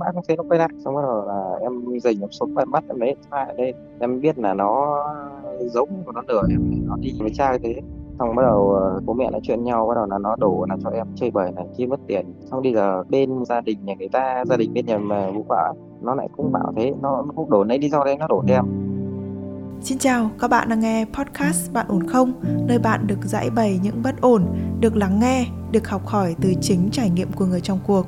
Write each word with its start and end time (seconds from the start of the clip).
mãi 0.00 0.10
không 0.14 0.24
thấy 0.28 0.36
nó 0.36 0.42
quay 0.48 0.58
lại 0.58 0.68
xong 0.84 0.94
bắt 0.94 1.02
đầu 1.02 1.24
là 1.26 1.58
em 1.60 1.98
dành 1.98 2.20
một 2.20 2.28
số 2.30 2.48
em 2.58 2.70
mắt 2.70 2.84
em 2.88 3.00
lấy 3.00 3.08
điện 3.08 3.18
thoại 3.30 3.54
lên 3.58 3.76
em 4.00 4.20
biết 4.20 4.38
là 4.38 4.54
nó 4.54 5.04
giống 5.60 5.88
của 6.06 6.12
nó 6.12 6.22
lừa 6.28 6.42
em 6.50 6.86
nó 6.86 6.96
đi 6.96 7.12
với 7.20 7.30
trai 7.30 7.58
thế 7.62 7.74
xong 8.18 8.34
bắt 8.36 8.42
đầu 8.42 8.72
ờ, 8.72 9.00
bố 9.04 9.14
mẹ 9.14 9.30
nói 9.30 9.40
chuyện 9.44 9.64
nhau 9.64 9.86
bắt 9.86 9.94
đầu 9.94 10.06
là 10.06 10.18
nó 10.18 10.36
đổ 10.36 10.66
là 10.68 10.76
cho 10.84 10.90
em 10.90 11.06
chơi 11.14 11.30
bời 11.30 11.52
này 11.52 11.66
kia 11.76 11.86
mất 11.86 12.00
tiền 12.06 12.34
xong 12.50 12.62
bây 12.62 12.74
giờ 12.74 13.02
bên 13.08 13.44
gia 13.44 13.60
đình 13.60 13.84
nhà 13.84 13.94
người 13.98 14.08
ta 14.08 14.44
gia 14.46 14.56
đình 14.56 14.74
bên 14.74 14.86
nhà 14.86 14.98
mà 14.98 15.30
vũ 15.30 15.44
vợ 15.48 15.72
nó 16.02 16.14
lại 16.14 16.28
cũng 16.36 16.52
bảo 16.52 16.72
thế 16.76 16.94
nó, 17.02 17.22
nó 17.22 17.32
cũng 17.36 17.50
đổ 17.50 17.64
lấy 17.64 17.78
lý 17.78 17.88
do 17.88 18.04
đấy 18.04 18.16
nó 18.16 18.26
đổ 18.26 18.44
em 18.48 18.64
Xin 19.82 19.98
chào, 19.98 20.30
các 20.38 20.48
bạn 20.48 20.68
đang 20.68 20.80
nghe 20.80 21.04
podcast 21.04 21.72
Bạn 21.72 21.86
ổn 21.88 22.06
không? 22.06 22.32
Nơi 22.66 22.78
bạn 22.78 23.06
được 23.06 23.18
giải 23.24 23.50
bày 23.50 23.80
những 23.82 24.02
bất 24.02 24.20
ổn, 24.20 24.46
được 24.80 24.96
lắng 24.96 25.20
nghe, 25.20 25.46
được 25.72 25.88
học 25.88 26.06
hỏi 26.06 26.36
từ 26.40 26.54
chính 26.60 26.88
trải 26.92 27.10
nghiệm 27.10 27.28
của 27.32 27.46
người 27.46 27.60
trong 27.60 27.78
cuộc 27.86 28.06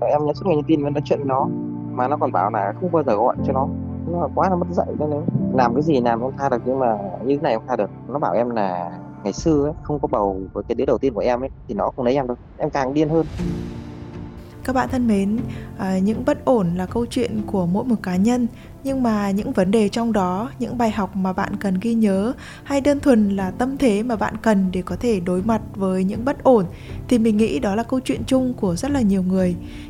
em 0.00 0.26
nhắn 0.26 0.34
suốt 0.34 0.46
ngày 0.46 0.56
nhắn 0.56 0.64
tin 0.66 0.82
với 0.82 0.90
nói 0.90 1.02
chuyện 1.04 1.18
với 1.18 1.28
nó 1.28 1.46
mà 1.92 2.08
nó 2.08 2.16
còn 2.16 2.32
bảo 2.32 2.50
là 2.50 2.72
không 2.80 2.92
bao 2.92 3.02
giờ 3.02 3.16
gọi 3.16 3.36
cho 3.46 3.52
nó. 3.52 3.68
Nó 4.12 4.20
là 4.20 4.28
quá 4.34 4.50
là 4.50 4.56
mất 4.56 4.66
dạy 4.70 4.86
nên 4.98 5.10
làm 5.54 5.74
cái 5.74 5.82
gì 5.82 6.00
làm 6.00 6.20
em 6.20 6.30
tha 6.38 6.48
được 6.48 6.62
nhưng 6.64 6.78
mà 6.78 6.98
như 7.24 7.36
thế 7.36 7.42
này 7.42 7.52
em 7.52 7.60
tha 7.68 7.76
được. 7.76 7.90
Nó 8.08 8.18
bảo 8.18 8.32
em 8.32 8.50
là 8.50 8.98
ngày 9.24 9.32
xưa 9.32 9.64
ấy, 9.64 9.72
không 9.82 9.98
có 9.98 10.08
bầu 10.08 10.40
với 10.52 10.64
cái 10.68 10.74
đứa 10.74 10.84
đầu 10.84 10.98
tiên 10.98 11.14
của 11.14 11.20
em 11.20 11.40
ấy 11.40 11.50
thì 11.68 11.74
nó 11.74 11.90
không 11.96 12.04
lấy 12.04 12.14
em 12.14 12.26
đâu 12.26 12.36
em 12.58 12.70
càng 12.70 12.94
điên 12.94 13.08
hơn. 13.08 13.26
Các 14.64 14.72
bạn 14.72 14.88
thân 14.88 15.08
mến, 15.08 15.38
à, 15.78 15.98
những 15.98 16.22
bất 16.26 16.44
ổn 16.44 16.66
là 16.76 16.86
câu 16.86 17.06
chuyện 17.06 17.42
của 17.46 17.66
mỗi 17.66 17.84
một 17.84 17.96
cá 18.02 18.16
nhân. 18.16 18.46
Nhưng 18.84 19.02
mà 19.02 19.30
những 19.30 19.52
vấn 19.52 19.70
đề 19.70 19.88
trong 19.88 20.12
đó, 20.12 20.50
những 20.58 20.78
bài 20.78 20.90
học 20.90 21.16
mà 21.16 21.32
bạn 21.32 21.56
cần 21.60 21.74
ghi 21.80 21.94
nhớ 21.94 22.32
hay 22.64 22.80
đơn 22.80 23.00
thuần 23.00 23.36
là 23.36 23.50
tâm 23.50 23.76
thế 23.76 24.02
mà 24.02 24.16
bạn 24.16 24.34
cần 24.42 24.68
để 24.72 24.82
có 24.82 24.96
thể 24.96 25.20
đối 25.20 25.42
mặt 25.42 25.60
với 25.74 26.04
những 26.04 26.24
bất 26.24 26.42
ổn 26.42 26.64
thì 27.08 27.18
mình 27.18 27.36
nghĩ 27.36 27.58
đó 27.58 27.74
là 27.74 27.82
câu 27.82 28.00
chuyện 28.00 28.22
chung 28.26 28.54
của 28.54 28.76
rất 28.76 28.90
là 28.90 29.00
nhiều 29.00 29.22
người. 29.22 29.56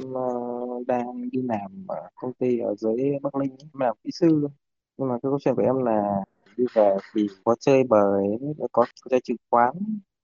em 0.00 0.10
uh, 0.10 0.16
ờ, 0.16 0.84
đang 0.86 1.30
đi 1.30 1.42
làm 1.42 1.84
ở 1.88 2.08
công 2.14 2.32
ty 2.32 2.58
ở 2.58 2.74
dưới 2.74 2.96
Bắc 3.22 3.34
Ninh 3.34 3.56
em 3.58 3.80
làm 3.80 3.96
kỹ 4.04 4.10
sư 4.12 4.48
nhưng 4.96 5.08
mà 5.08 5.14
cái 5.14 5.30
câu 5.30 5.38
chuyện 5.40 5.54
của 5.54 5.62
em 5.62 5.76
là 5.84 6.24
đi 6.56 6.64
về 6.74 6.96
thì 7.14 7.26
có 7.44 7.56
chơi 7.60 7.84
bời 7.84 8.24
có 8.72 8.86
chơi 9.10 9.20
chứng 9.20 9.36
khoán 9.50 9.74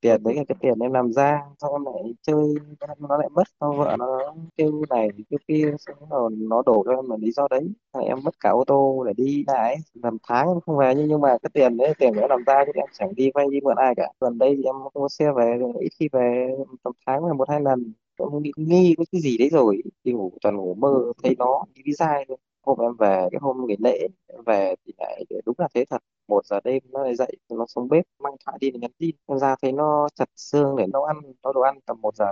tiền 0.00 0.22
đấy 0.22 0.34
là 0.34 0.44
cái 0.48 0.56
tiền 0.60 0.78
em 0.78 0.92
làm 0.92 1.12
ra, 1.12 1.40
xong 1.58 1.72
em 1.72 1.84
lại 1.84 2.14
chơi, 2.22 2.54
nó 2.98 3.18
lại 3.18 3.28
mất, 3.32 3.42
xong 3.60 3.78
vợ 3.78 3.96
nó 3.98 4.34
kêu 4.56 4.82
này 4.90 5.08
kêu 5.30 5.38
kia, 5.48 5.74
xong 5.78 5.96
rồi 6.10 6.30
nó 6.36 6.62
đổ 6.66 6.82
cho 6.86 6.92
em 6.92 7.10
là 7.10 7.16
lý 7.16 7.30
do 7.32 7.48
đấy. 7.50 7.68
Là 7.92 8.00
em 8.00 8.18
mất 8.24 8.40
cả 8.40 8.50
ô 8.50 8.64
tô 8.66 9.04
để 9.06 9.12
đi 9.16 9.44
lại, 9.46 9.76
làm 9.94 10.18
tháng 10.28 10.48
em 10.48 10.60
không 10.60 10.76
về, 10.76 10.94
nhưng 10.94 11.08
nhưng 11.08 11.20
mà 11.20 11.36
cái 11.42 11.50
tiền 11.54 11.76
đấy, 11.76 11.94
tiền 11.98 12.12
để 12.16 12.26
làm 12.28 12.44
ra 12.46 12.64
chứ 12.66 12.72
em 12.74 12.86
chẳng 12.98 13.14
đi 13.14 13.30
vay 13.34 13.46
đi 13.50 13.60
mượn 13.60 13.76
ai 13.76 13.94
cả. 13.96 14.08
Gần 14.20 14.38
đây 14.38 14.54
thì 14.56 14.62
em 14.64 14.74
không 14.82 15.02
có 15.02 15.08
xe 15.08 15.32
về 15.32 15.58
ít 15.80 15.88
khi 16.00 16.08
về, 16.12 16.48
tầm 16.82 16.92
tháng 17.06 17.24
là 17.24 17.32
một 17.32 17.48
hai 17.50 17.60
lần. 17.60 17.92
Cũng 18.16 18.42
bị 18.42 18.52
nghi 18.56 18.94
có 18.98 19.04
cái 19.12 19.20
gì 19.20 19.38
đấy 19.38 19.48
rồi, 19.48 19.82
đi 20.04 20.12
ngủ 20.12 20.32
toàn 20.42 20.56
ngủ 20.56 20.74
mơ, 20.74 21.12
thấy 21.22 21.34
nó 21.38 21.64
đi 21.74 21.82
đi 21.82 21.92
dai 21.92 22.24
thôi 22.28 22.36
hôm 22.62 22.78
em 22.78 22.92
về 22.98 23.28
cái 23.32 23.38
hôm 23.42 23.66
nghỉ 23.66 23.76
lễ 23.78 24.08
em 24.26 24.44
về 24.46 24.74
thì 24.86 24.92
lại 24.98 25.24
đúng 25.46 25.54
là 25.58 25.68
thế 25.74 25.84
thật. 25.90 26.02
Một 26.28 26.46
giờ 26.46 26.60
đêm 26.64 26.82
nó 26.90 27.02
lại 27.04 27.14
dậy 27.16 27.36
nó 27.50 27.66
xuống 27.66 27.88
bếp 27.88 28.04
mang 28.18 28.34
thoại 28.46 28.58
đi 28.60 28.70
để 28.70 28.78
nhắn 28.80 28.90
tin. 28.98 29.16
Em 29.26 29.38
ra 29.38 29.56
thấy 29.62 29.72
nó 29.72 30.08
chặt 30.14 30.28
xương 30.36 30.76
để 30.76 30.86
nấu 30.92 31.04
ăn 31.04 31.16
nấu 31.42 31.52
đồ 31.52 31.60
ăn 31.60 31.80
tầm 31.86 32.00
một 32.00 32.16
giờ. 32.16 32.26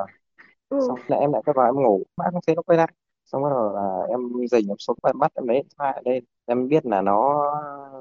Ừ. 0.68 0.78
xong 0.88 0.98
lại 1.08 1.20
em 1.20 1.32
lại 1.32 1.42
cứ 1.46 1.52
vào 1.56 1.66
em 1.66 1.74
ngủ 1.74 2.02
mãi 2.16 2.28
không 2.32 2.40
thấy 2.46 2.56
nó 2.56 2.62
quay 2.62 2.78
lại. 2.78 2.92
Xong 3.24 3.42
bắt 3.42 3.48
đầu 3.50 3.72
là 3.74 4.06
em 4.08 4.20
dình 4.50 4.68
em 4.68 4.76
xuống 4.78 4.98
em 5.06 5.18
bắt 5.18 5.32
em 5.34 5.46
lấy 5.48 5.56
điện 5.56 5.66
thoại 5.78 6.02
lên. 6.04 6.24
Em 6.46 6.68
biết 6.68 6.86
là 6.86 7.02
nó 7.02 7.44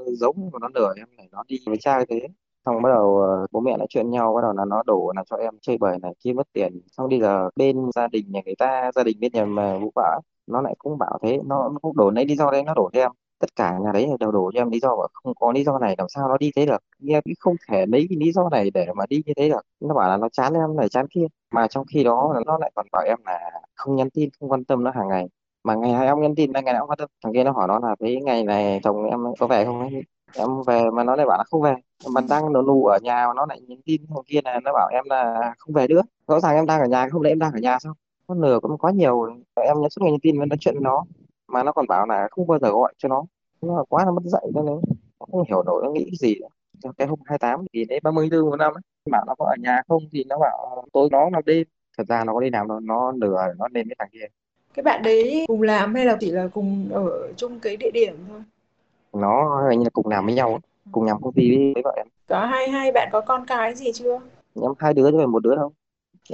giống 0.08 0.52
của 0.52 0.60
nó 0.60 0.68
lừa 0.76 0.94
em 0.98 1.08
này 1.18 1.28
nó 1.32 1.44
đi 1.48 1.58
với 1.66 1.78
trai 1.80 2.06
thế 2.10 2.22
xong 2.66 2.82
bắt 2.82 2.90
đầu 2.90 3.18
ờ, 3.22 3.48
bố 3.52 3.60
mẹ 3.60 3.78
nói 3.78 3.88
chuyện 3.90 4.10
nhau 4.12 4.34
bắt 4.34 4.42
đầu 4.42 4.54
là 4.54 4.66
nó 4.66 4.84
đổ 4.86 5.14
là 5.16 5.24
cho 5.30 5.38
em 5.38 5.54
chơi 5.62 5.78
bời 5.78 5.98
này 6.02 6.14
kia 6.20 6.34
mất 6.34 6.48
tiền. 6.54 6.82
Xong 6.92 7.10
bây 7.10 7.20
giờ 7.20 7.50
bên 7.56 7.92
gia 7.96 8.08
đình 8.08 8.32
nhà 8.32 8.42
người 8.46 8.56
ta 8.58 8.92
gia 8.96 9.04
đình 9.04 9.18
bên 9.20 9.32
nhà 9.34 9.46
mà 9.46 9.78
vũ 9.80 9.92
vợ 9.96 10.20
nó 10.48 10.62
lại 10.62 10.76
cũng 10.80 10.98
bảo 10.98 11.20
thế 11.22 11.40
nó, 11.46 11.70
nó 11.70 11.80
cũng 11.82 11.98
đổ 11.98 12.10
lấy 12.10 12.26
lý 12.26 12.36
do 12.36 12.52
đấy 12.52 12.64
nó 12.64 12.74
đổ 12.74 12.90
cho 12.94 13.00
em. 13.02 13.12
Tất 13.40 13.56
cả 13.56 13.78
nhà 13.84 13.92
đấy 13.94 14.08
đều 14.20 14.32
đổ 14.32 14.52
cho 14.54 14.62
em 14.62 14.70
lý 14.70 14.80
do 14.80 14.90
bảo 14.90 15.08
không 15.14 15.34
có 15.36 15.52
lý 15.52 15.64
do 15.64 15.80
này 15.80 15.96
làm 15.98 16.08
sao 16.10 16.28
nó 16.30 16.38
đi 16.38 16.52
thế 16.56 16.66
được? 16.66 16.78
Nghe 17.00 17.22
cũng 17.22 17.34
không 17.40 17.56
thể 17.70 17.86
lấy 17.86 18.06
cái 18.10 18.18
lý 18.20 18.32
do 18.32 18.50
này 18.50 18.72
để 18.72 18.88
mà 18.96 19.06
đi 19.10 19.22
như 19.26 19.34
thế 19.38 19.50
được. 19.50 19.62
Nó 19.80 19.94
bảo 19.94 20.10
là 20.10 20.18
nó 20.18 20.30
chán 20.30 20.54
em 20.54 20.76
này 20.76 20.90
chán 20.90 21.08
kia. 21.08 21.26
Mà 21.52 21.68
trong 21.68 21.86
khi 21.94 22.04
đó 22.04 22.32
là 22.34 22.42
nó 22.46 22.58
lại 22.58 22.72
còn 22.76 22.86
bảo 22.92 23.04
em 23.08 23.18
là 23.26 23.40
không 23.76 23.96
nhắn 23.96 24.10
tin 24.10 24.30
không 24.40 24.52
quan 24.52 24.64
tâm 24.66 24.84
nó 24.84 24.92
hàng 24.92 25.08
ngày. 25.08 25.28
Mà 25.64 25.76
ngày 25.76 25.94
hai 25.94 26.08
ông 26.08 26.22
nhắn 26.22 26.36
tin 26.36 26.52
ngày 26.52 26.62
nào 26.64 26.82
cũng 26.82 26.90
quan 26.90 26.98
tâm. 26.98 27.10
Thằng 27.24 27.34
kia 27.34 27.44
nó 27.44 27.52
hỏi 27.52 27.68
nó 27.68 27.80
là 27.80 27.96
thế 28.00 28.16
ngày 28.24 28.44
này 28.44 28.80
chồng 28.84 29.04
em 29.06 29.20
có 29.40 29.48
về 29.48 29.66
không 29.66 29.80
ấy 29.80 30.04
em 30.36 30.50
về 30.68 30.84
mà 30.94 31.04
nó 31.04 31.16
lại 31.16 31.26
bảo 31.26 31.38
là 31.38 31.44
không 31.52 31.62
về. 31.62 31.76
Mà 32.14 32.22
đang 32.30 32.54
nổ 32.54 32.62
nụ 32.62 32.86
ở 32.86 32.98
nhà 33.04 33.28
mà 33.28 33.34
nó 33.34 33.46
lại 33.50 33.62
nhắn 33.68 33.80
tin 33.86 34.02
thằng 34.10 34.24
kia 34.28 34.40
là 34.44 34.60
nó 34.64 34.74
bảo 34.74 34.88
em 34.92 35.04
là 35.10 35.54
không 35.58 35.74
về 35.74 35.88
nữa. 35.88 36.02
Rõ 36.28 36.40
ràng 36.40 36.56
em 36.56 36.66
đang 36.66 36.82
ở 36.82 36.88
nhà 36.88 37.08
không 37.12 37.22
lẽ 37.22 37.32
em 37.32 37.40
đang 37.40 37.54
ở 37.54 37.60
nhà 37.60 37.80
sao? 37.80 37.94
Nó 38.28 38.36
lừa 38.36 38.60
cũng 38.60 38.78
quá 38.78 38.92
nhiều 38.92 39.26
em 39.56 39.82
nhắn 39.82 39.90
suốt 39.90 40.02
ngày 40.02 40.12
nhắn 40.12 40.20
tin 40.24 40.38
với 40.38 40.48
nói 40.48 40.58
chuyện 40.60 40.74
với 40.76 40.84
nó 40.84 41.04
mà 41.48 41.64
nó 41.64 41.72
còn 41.72 41.88
bảo 41.88 42.06
là 42.08 42.28
không 42.32 42.48
bao 42.48 42.60
giờ 42.60 42.70
gọi 42.72 42.94
cho 42.98 43.10
nó 43.10 43.26
nó 43.62 43.78
là 43.78 43.84
quá 43.90 44.06
là 44.06 44.12
mất 44.12 44.22
dạy 44.26 44.42
cho 44.56 44.62
nên 44.62 44.76
nó 45.20 45.26
không 45.32 45.44
hiểu 45.48 45.64
nổi 45.64 45.82
nó 45.86 45.92
nghĩ 45.92 46.04
cái 46.04 46.18
gì 46.30 46.36
nữa. 46.40 46.92
cái 46.98 47.08
hôm 47.08 47.20
28 47.26 47.66
thì 47.74 47.86
đấy 47.86 48.00
30 48.04 48.28
tháng 48.32 48.42
4 48.42 48.50
một 48.50 48.56
năm 48.56 48.74
ấy 48.74 48.82
bảo 49.12 49.24
nó 49.28 49.36
có 49.38 49.46
ở 49.46 49.56
nhà 49.60 49.82
không 49.88 50.04
thì 50.12 50.24
nó 50.24 50.38
bảo 50.40 50.86
tối 50.94 51.10
nó 51.12 51.30
làm 51.30 51.44
đêm 51.46 51.68
thật 51.98 52.04
ra 52.08 52.24
nó 52.24 52.34
có 52.34 52.40
đi 52.42 52.50
làm 52.50 52.68
đâu 52.68 52.80
nó 52.80 53.12
lừa 53.12 53.46
nó 53.58 53.68
lên 53.74 53.88
với 53.88 53.96
thằng 54.00 54.10
kia 54.12 54.26
Cái 54.74 54.84
bạn 54.84 55.04
đấy 55.04 55.46
cùng 55.48 55.62
làm 55.62 55.96
hay 55.96 56.06
là 56.06 56.18
chỉ 56.20 56.32
là 56.32 56.48
cùng 56.54 56.90
ở 56.94 57.34
chung 57.38 57.60
cái 57.60 57.78
địa 57.78 57.92
điểm 57.94 58.16
thôi? 58.30 58.42
nó 59.14 59.62
hình 59.70 59.80
như 59.80 59.84
là 59.84 59.90
cùng 59.94 60.08
làm 60.08 60.26
với 60.26 60.34
nhau 60.34 60.50
ấy. 60.50 60.60
cùng 60.92 61.04
làm 61.04 61.22
công 61.22 61.34
ty 61.34 61.74
với 61.74 61.84
vợ 61.84 61.94
em 61.98 62.08
Có 62.28 62.46
hai 62.46 62.70
hai 62.70 62.92
bạn 62.92 63.10
có 63.12 63.22
con 63.22 63.46
cái 63.48 63.76
gì 63.76 63.92
chưa? 63.94 64.20
em 64.62 64.72
hai 64.80 64.94
đứa 64.94 65.12
chứ 65.12 65.18
phải 65.18 65.28
một 65.28 65.40
đứa 65.44 65.56
đâu 65.56 65.72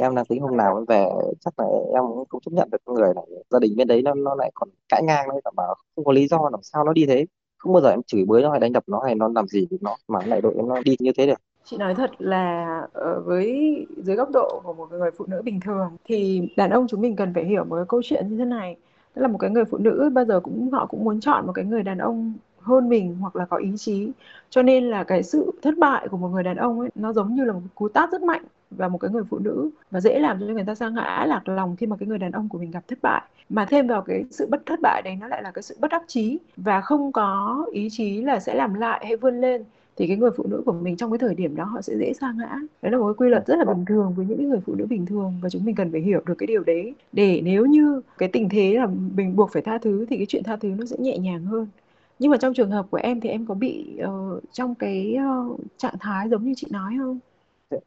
em 0.02 0.16
đang 0.16 0.26
tính 0.26 0.42
hôm 0.42 0.58
nào 0.58 0.76
em 0.78 0.86
về, 0.86 1.10
chắc 1.40 1.60
là 1.60 1.66
em 1.94 2.04
cũng 2.08 2.26
không 2.30 2.42
chấp 2.42 2.52
nhận 2.54 2.70
được 2.72 2.78
con 2.86 2.96
người 2.96 3.14
này 3.16 3.26
gia 3.50 3.60
đình 3.60 3.74
bên 3.78 3.88
đấy 3.88 4.02
nó 4.02 4.14
nó 4.14 4.36
lại 4.36 4.52
còn 4.54 4.70
cãi 4.90 5.04
ngang 5.04 5.30
đấy 5.30 5.42
bảo 5.56 5.76
không 5.96 6.06
có 6.06 6.12
lý 6.12 6.28
do 6.28 6.50
làm 6.52 6.64
sao 6.64 6.84
nó 6.84 6.94
đi 6.94 7.06
thế 7.06 7.26
không 7.58 7.74
bao 7.74 7.82
giờ 7.82 7.90
em 7.90 8.04
chửi 8.04 8.26
bới 8.26 8.42
nó 8.42 8.52
hay 8.52 8.60
đánh 8.60 8.74
đập 8.74 8.84
nó 8.88 9.02
hay 9.06 9.16
nó 9.16 9.28
làm 9.36 9.48
gì 9.48 9.68
với 9.70 9.80
nó, 9.82 9.96
mà 10.08 10.20
lại 10.26 10.42
đội 10.42 10.54
em 10.58 10.68
nó 10.68 10.76
đi 10.86 10.96
như 11.00 11.12
thế 11.18 11.26
được 11.26 11.40
Chị 11.66 11.78
nói 11.78 11.96
thật 11.96 12.12
là 12.20 12.82
ở 12.94 13.22
với, 13.26 13.76
dưới 13.98 14.16
góc 14.16 14.30
độ 14.34 14.62
của 14.64 14.74
một 14.74 14.92
người 14.92 15.12
phụ 15.18 15.26
nữ 15.28 15.42
bình 15.42 15.60
thường 15.66 15.98
thì 16.06 16.50
đàn 16.58 16.70
ông 16.70 16.88
chúng 16.88 17.02
mình 17.02 17.16
cần 17.16 17.34
phải 17.34 17.44
hiểu 17.46 17.64
một 17.64 17.76
cái 17.76 17.86
câu 17.88 18.02
chuyện 18.04 18.30
như 18.30 18.38
thế 18.38 18.46
này. 18.46 18.76
Tức 19.14 19.22
là 19.22 19.28
một 19.28 19.38
cái 19.38 19.50
người 19.50 19.66
phụ 19.66 19.78
nữ 19.78 20.10
bao 20.14 20.26
giờ 20.26 20.40
cũng, 20.40 20.70
họ 20.72 20.86
cũng 20.86 21.04
muốn 21.04 21.20
chọn 21.20 21.48
một 21.48 21.54
cái 21.54 21.66
người 21.66 21.84
đàn 21.84 21.98
ông 21.98 22.34
hơn 22.60 22.90
mình 22.90 23.18
hoặc 23.22 23.36
là 23.36 23.46
có 23.46 23.58
ý 23.58 23.70
chí. 23.78 24.12
Cho 24.50 24.62
nên 24.62 24.90
là 24.90 25.04
cái 25.04 25.24
sự 25.24 25.52
thất 25.62 25.78
bại 25.78 26.08
của 26.08 26.18
một 26.18 26.28
người 26.28 26.44
đàn 26.44 26.58
ông 26.58 26.80
ấy, 26.80 26.90
nó 26.96 27.14
giống 27.14 27.36
như 27.36 27.44
là 27.44 27.54
một 27.54 27.60
cú 27.76 27.90
tát 27.90 28.12
rất 28.12 28.24
mạnh 28.24 28.44
và 28.78 28.88
một 28.88 28.98
cái 28.98 29.12
người 29.12 29.24
phụ 29.30 29.40
nữ 29.40 29.70
và 29.92 30.02
dễ 30.02 30.20
làm 30.20 30.40
cho 30.40 30.46
người 30.46 30.64
ta 30.64 30.76
sa 30.76 30.90
ngã 30.90 31.26
lạc 31.28 31.50
lòng 31.50 31.76
khi 31.76 31.88
mà 31.88 31.96
cái 32.00 32.08
người 32.08 32.18
đàn 32.18 32.32
ông 32.32 32.50
của 32.50 32.58
mình 32.58 32.72
gặp 32.72 32.88
thất 32.88 33.00
bại. 33.02 33.22
Mà 33.50 33.66
thêm 33.66 33.88
vào 33.88 34.02
cái 34.02 34.24
sự 34.32 34.48
bất 34.50 34.66
thất 34.66 34.80
bại 34.82 35.02
đấy 35.06 35.16
nó 35.22 35.28
lại 35.28 35.44
là 35.44 35.52
cái 35.52 35.64
sự 35.64 35.78
bất 35.80 35.92
đắc 35.92 36.04
chí 36.08 36.38
và 36.58 36.82
không 36.82 37.12
có 37.12 37.66
ý 37.72 37.90
chí 37.92 38.22
là 38.22 38.40
sẽ 38.40 38.54
làm 38.56 38.74
lại 38.74 39.06
hay 39.06 39.16
vươn 39.16 39.42
lên 39.42 39.64
thì 39.96 40.08
cái 40.08 40.18
người 40.18 40.32
phụ 40.38 40.46
nữ 40.48 40.62
của 40.66 40.72
mình 40.72 40.98
trong 40.98 41.12
cái 41.12 41.18
thời 41.18 41.36
điểm 41.36 41.56
đó 41.56 41.64
họ 41.64 41.82
sẽ 41.82 41.98
dễ 41.98 42.14
sa 42.14 42.34
ngã. 42.38 42.56
Đấy 42.82 42.92
là 42.92 42.98
một 42.98 43.06
cái 43.06 43.14
quy 43.18 43.30
luật 43.30 43.48
rất 43.48 43.56
là 43.56 43.66
bình 43.66 43.86
thường 43.86 44.14
với 44.18 44.26
những 44.26 44.38
cái 44.38 44.48
người 44.48 44.60
phụ 44.66 44.76
nữ 44.76 44.86
bình 44.90 45.06
thường 45.06 45.34
và 45.42 45.50
chúng 45.50 45.66
mình 45.66 45.76
cần 45.76 45.92
phải 45.92 46.02
hiểu 46.02 46.22
được 46.26 46.36
cái 46.38 46.48
điều 46.48 46.64
đấy. 46.64 46.94
Để 47.12 47.42
nếu 47.44 47.66
như 47.66 48.02
cái 48.18 48.30
tình 48.30 48.50
thế 48.50 48.74
là 48.74 48.88
mình 49.16 49.36
buộc 49.36 49.52
phải 49.54 49.62
tha 49.62 49.78
thứ 49.78 50.06
thì 50.10 50.18
cái 50.18 50.26
chuyện 50.26 50.44
tha 50.44 50.56
thứ 50.56 50.70
nó 50.78 50.86
sẽ 50.86 50.98
nhẹ 51.00 51.18
nhàng 51.18 51.46
hơn. 51.46 51.68
Nhưng 52.20 52.32
mà 52.32 52.38
trong 52.38 52.54
trường 52.54 52.72
hợp 52.72 52.86
của 52.90 52.98
em 52.98 53.20
thì 53.20 53.30
em 53.30 53.46
có 53.46 53.54
bị 53.54 54.00
uh, 54.04 54.44
trong 54.52 54.76
cái 54.76 55.18
uh, 55.50 55.60
trạng 55.78 55.96
thái 56.00 56.30
giống 56.30 56.44
như 56.44 56.54
chị 56.56 56.68
nói 56.72 56.94
không? 56.98 57.20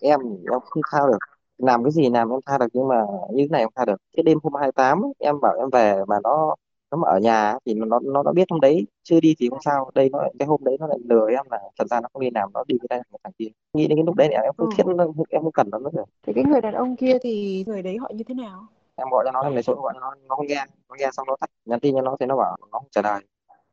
Em 0.00 0.20
em 0.52 0.60
không 0.64 0.82
tha 0.92 0.98
được. 1.06 1.18
Làm 1.58 1.84
cái 1.84 1.92
gì 1.92 2.10
làm 2.10 2.30
em 2.30 2.40
tha 2.46 2.58
được 2.58 2.66
nhưng 2.72 2.88
mà 2.88 3.02
như 3.32 3.42
thế 3.42 3.48
này 3.50 3.60
em 3.60 3.68
tha 3.76 3.84
được. 3.84 3.96
Cái 4.16 4.22
đêm 4.22 4.38
hôm 4.42 4.54
28 4.54 5.04
ấy, 5.04 5.12
em 5.18 5.40
bảo 5.40 5.56
em 5.58 5.70
về 5.70 6.02
mà 6.08 6.16
nó 6.24 6.54
nó 6.90 6.98
mà 6.98 7.08
ở 7.08 7.18
nhà 7.18 7.54
thì 7.66 7.74
nó 7.74 8.00
nó 8.04 8.22
nó 8.22 8.32
biết 8.32 8.50
hôm 8.50 8.60
đấy 8.60 8.86
chưa 9.02 9.20
đi 9.20 9.34
thì 9.38 9.48
không 9.50 9.62
sao. 9.64 9.90
Đây 9.94 10.10
nó 10.12 10.18
cái 10.38 10.48
hôm 10.48 10.64
đấy 10.64 10.76
nó 10.80 10.86
lại 10.86 10.98
lừa 11.04 11.28
em 11.30 11.44
là 11.50 11.58
thật 11.78 11.84
ra 11.90 12.00
nó 12.00 12.08
không 12.12 12.22
đi 12.22 12.30
làm 12.34 12.50
nó 12.54 12.64
đi 12.68 12.74
với 12.80 12.86
đây 12.90 13.00
thằng 13.24 13.32
kia. 13.38 13.48
Nghĩ 13.72 13.86
đến 13.86 13.98
cái 13.98 14.04
lúc 14.04 14.14
đấy 14.14 14.28
thì 14.30 14.34
em 14.34 14.52
không 14.56 14.68
ừ. 14.70 14.74
thiết 14.76 14.84
em 15.28 15.42
không 15.42 15.52
cần 15.52 15.70
nó 15.70 15.78
nữa 15.78 15.90
rồi. 15.92 16.04
Thì 16.26 16.32
cái 16.32 16.44
người 16.44 16.60
đàn 16.60 16.74
ông 16.74 16.96
kia 16.96 17.18
thì 17.22 17.64
người 17.66 17.82
đấy 17.82 17.98
họ 17.98 18.10
như 18.14 18.24
thế 18.28 18.34
nào? 18.34 18.66
Em 18.96 19.08
gọi 19.10 19.24
cho 19.26 19.32
nó 19.32 19.42
em 19.42 19.52
lấy 19.52 19.62
số 19.62 19.74
gọi 19.74 19.92
cho 19.94 20.00
nó 20.00 20.14
nó 20.28 20.36
không 20.36 20.46
nghe 20.46 20.64
nó 20.88 20.96
nghe 20.98 21.10
xong 21.12 21.26
nó 21.26 21.36
tắt 21.40 21.50
nhắn 21.64 21.80
tin 21.80 21.94
cho 21.94 22.02
nó 22.02 22.16
thì 22.20 22.26
nó 22.26 22.36
bảo 22.36 22.56
nó 22.60 22.66
không 22.78 22.88
trả 22.90 23.02
lời 23.02 23.22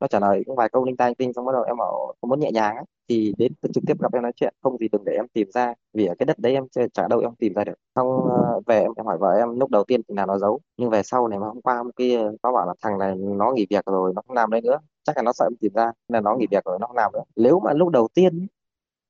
nó 0.03 0.07
trả 0.07 0.19
lời 0.19 0.43
cũng 0.45 0.55
vài 0.55 0.69
câu 0.69 0.85
linh 0.85 0.97
ta 0.97 1.07
linh 1.07 1.15
tinh 1.15 1.33
xong 1.33 1.45
bắt 1.45 1.51
đầu 1.53 1.63
em 1.63 1.77
bảo 1.77 2.13
không 2.21 2.29
muốn 2.29 2.39
nhẹ 2.39 2.51
nhàng 2.51 2.75
ấy 2.75 2.85
thì 3.09 3.33
đến 3.37 3.53
trực 3.73 3.83
tiếp 3.87 4.01
gặp 4.01 4.13
em 4.13 4.23
nói 4.23 4.31
chuyện 4.35 4.53
không 4.63 4.77
gì 4.77 4.87
đừng 4.91 5.03
để 5.05 5.13
em 5.13 5.27
tìm 5.33 5.47
ra 5.53 5.73
vì 5.93 6.05
ở 6.05 6.15
cái 6.19 6.25
đất 6.25 6.39
đấy 6.39 6.53
em 6.53 6.63
chả 6.93 7.07
đâu 7.07 7.19
em 7.19 7.35
tìm 7.35 7.53
ra 7.53 7.63
được. 7.63 7.73
Xong 7.95 8.07
uh, 8.07 8.65
về 8.65 8.79
em, 8.79 8.91
em 8.97 9.05
hỏi 9.05 9.17
vợ 9.17 9.31
em 9.39 9.59
lúc 9.59 9.69
đầu 9.69 9.83
tiên 9.83 10.01
thì 10.07 10.15
là 10.15 10.25
nó 10.25 10.37
giấu 10.37 10.59
nhưng 10.77 10.89
về 10.89 11.03
sau 11.03 11.27
này 11.27 11.39
mà 11.39 11.47
hôm 11.47 11.61
qua 11.61 11.77
hôm 11.77 11.91
kia 11.91 12.21
nó 12.43 12.51
bảo 12.51 12.67
là 12.67 12.73
thằng 12.81 12.97
này 12.97 13.15
nó 13.15 13.51
nghỉ 13.51 13.65
việc 13.69 13.85
rồi 13.85 14.13
nó 14.15 14.21
không 14.27 14.35
làm 14.35 14.51
đấy 14.51 14.61
nữa 14.61 14.79
chắc 15.03 15.17
là 15.17 15.23
nó 15.23 15.33
sợ 15.33 15.45
em 15.45 15.55
tìm 15.59 15.71
ra 15.75 15.91
nên 16.07 16.23
nó 16.23 16.35
nghỉ 16.35 16.47
việc 16.51 16.65
rồi 16.65 16.77
nó 16.81 16.87
không 16.87 16.97
làm 16.97 17.11
nữa. 17.13 17.23
Nếu 17.35 17.59
mà 17.59 17.73
lúc 17.73 17.89
đầu 17.89 18.07
tiên 18.13 18.47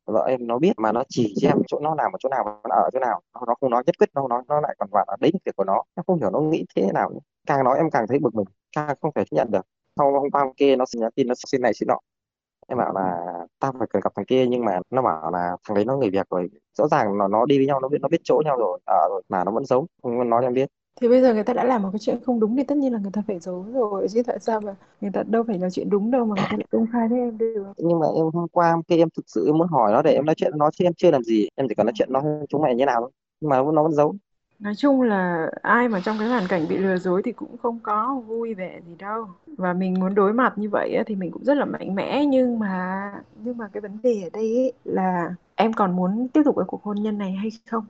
vợ 0.06 0.26
em 0.28 0.48
nó 0.48 0.60
biết 0.60 0.74
mà 0.78 0.92
nó 0.92 1.04
chỉ 1.10 1.34
cho 1.42 1.50
em 1.50 1.58
chỗ 1.68 1.80
nó 1.80 1.96
làm 1.96 2.12
ở 2.12 2.18
chỗ 2.20 2.30
nào 2.30 2.62
nó 2.70 2.76
ở 2.76 2.90
chỗ 2.94 3.00
nào 3.00 3.22
nó 3.48 3.56
không 3.62 3.70
nói 3.70 3.84
nhất 3.86 3.98
quyết 4.00 4.14
đâu 4.14 4.28
nó 4.28 4.44
nó 4.48 4.62
lại 4.62 4.76
còn 4.80 4.90
bảo 4.92 5.06
là 5.08 5.18
đấy 5.20 5.32
việc 5.46 5.56
của 5.56 5.64
nó 5.64 5.84
em 5.96 6.04
không 6.08 6.20
hiểu 6.20 6.30
nó 6.30 6.40
nghĩ 6.40 6.66
thế 6.76 6.92
nào 6.94 7.10
nữa. 7.10 7.20
càng 7.48 7.64
nói 7.64 7.78
em 7.78 7.90
càng 7.92 8.06
thấy 8.08 8.20
bực 8.20 8.36
mình 8.36 8.46
càng 8.76 8.96
không 9.02 9.12
thể 9.16 9.24
chấp 9.26 9.36
nhận 9.36 9.52
được 9.52 9.66
sau 9.98 10.12
hôm 10.12 10.32
qua 10.32 10.42
hôm 10.44 10.54
kia 10.54 10.76
nó 10.76 10.86
nhắn 10.98 11.12
tin 11.16 11.28
nó 11.28 11.34
xin 11.52 11.62
này 11.62 11.74
xin 11.74 11.88
nọ. 11.88 11.98
Em 12.68 12.78
bảo 12.78 12.94
là 12.94 13.18
tao 13.60 13.74
phải 13.80 13.88
cần 13.90 14.02
gặp 14.04 14.12
thằng 14.16 14.26
kia 14.26 14.46
nhưng 14.48 14.66
mà 14.66 14.80
nó 14.90 15.02
bảo 15.02 15.32
là 15.32 15.58
thằng 15.68 15.76
đấy 15.76 15.86
nó 15.86 15.98
nghỉ 15.98 16.10
việc 16.10 16.30
rồi 16.30 16.50
rõ 16.78 16.88
ràng 16.88 17.18
nó 17.18 17.28
nó 17.28 17.46
đi 17.46 17.58
với 17.58 17.68
nhau 17.68 17.80
nó 17.80 17.88
biết 17.88 17.98
nó 18.02 18.08
biết 18.08 18.22
chỗ 18.24 18.42
nhau 18.46 18.58
rồi 18.58 18.80
ở 18.86 19.08
rồi 19.10 19.22
mà 19.30 19.44
nó 19.44 19.52
vẫn 19.52 19.66
giấu 19.66 19.88
không 20.04 20.30
nói 20.30 20.42
cho 20.42 20.48
em 20.48 20.54
biết. 20.54 20.70
Thì 21.02 21.08
bây 21.08 21.22
giờ 21.22 21.34
người 21.34 21.44
ta 21.44 21.54
đã 21.54 21.64
làm 21.64 21.82
một 21.82 21.90
cái 21.92 22.00
chuyện 22.00 22.20
không 22.26 22.40
đúng 22.40 22.58
thì 22.58 22.64
tất 22.64 22.78
nhiên 22.78 22.94
là 22.94 23.00
người 23.00 23.12
ta 23.14 23.24
phải 23.28 23.40
giấu 23.40 23.66
rồi 23.74 24.08
chứ 24.10 24.24
tại 24.28 24.40
sao 24.40 24.62
mà 24.62 24.76
người 25.02 25.12
ta 25.14 25.24
đâu 25.28 25.44
phải 25.48 25.60
là 25.60 25.70
chuyện 25.70 25.90
đúng 25.90 26.12
đâu 26.12 26.26
mà 26.26 26.36
người 26.36 26.46
ta 26.52 26.58
lại 26.58 26.68
công 26.72 26.86
khai 26.94 27.08
với 27.08 27.20
em 27.20 27.38
được. 27.38 27.74
nhưng 27.78 28.00
mà 28.00 28.08
em 28.16 28.26
hôm 28.34 28.48
qua 28.48 28.72
hôm 28.72 28.84
kia 28.84 28.98
em 28.98 29.10
thực 29.18 29.26
sự 29.28 29.46
em 29.46 29.58
muốn 29.58 29.68
hỏi 29.68 29.92
nó 29.92 30.02
để 30.02 30.14
em 30.14 30.26
nói 30.26 30.36
chuyện 30.36 30.52
với 30.52 30.60
nó 30.60 30.70
chứ 30.72 30.86
em 30.86 30.94
chưa 30.94 31.12
làm 31.12 31.24
gì 31.24 31.48
em 31.56 31.68
chỉ 31.70 31.76
cần 31.76 31.86
nói 31.86 31.94
chuyện 31.96 32.10
nó 32.12 32.22
chúng 32.50 32.62
mày 32.62 32.76
như 32.76 32.86
nào 32.86 33.02
thôi 33.02 33.10
nhưng 33.42 33.50
mà 33.50 33.58
nó 33.74 33.84
vẫn 33.84 33.92
giấu 33.92 34.16
Nói 34.64 34.76
chung 34.76 35.02
là 35.02 35.52
ai 35.62 35.90
mà 35.90 36.02
trong 36.06 36.18
cái 36.20 36.28
hoàn 36.28 36.48
cảnh 36.48 36.66
bị 36.70 36.78
lừa 36.78 36.98
dối 36.98 37.22
thì 37.26 37.32
cũng 37.32 37.58
không 37.58 37.80
có 37.84 38.22
vui 38.28 38.54
vẻ 38.54 38.80
gì 38.88 38.96
đâu. 39.00 39.28
Và 39.58 39.74
mình 39.74 40.00
muốn 40.00 40.16
đối 40.16 40.34
mặt 40.34 40.54
như 40.58 40.70
vậy 40.70 41.04
thì 41.06 41.16
mình 41.16 41.32
cũng 41.32 41.44
rất 41.44 41.58
là 41.58 41.66
mạnh 41.66 41.96
mẽ 41.96 42.26
nhưng 42.26 42.60
mà 42.60 43.02
nhưng 43.44 43.58
mà 43.58 43.68
cái 43.74 43.82
vấn 43.82 43.98
đề 44.04 44.22
ở 44.24 44.30
đây 44.34 44.56
ấy 44.58 44.74
là 44.84 45.36
em 45.56 45.74
còn 45.74 45.96
muốn 45.96 46.28
tiếp 46.34 46.42
tục 46.46 46.56
cái 46.58 46.66
cuộc 46.68 46.84
hôn 46.84 46.98
nhân 47.02 47.18
này 47.18 47.32
hay 47.32 47.50
không? 47.72 47.86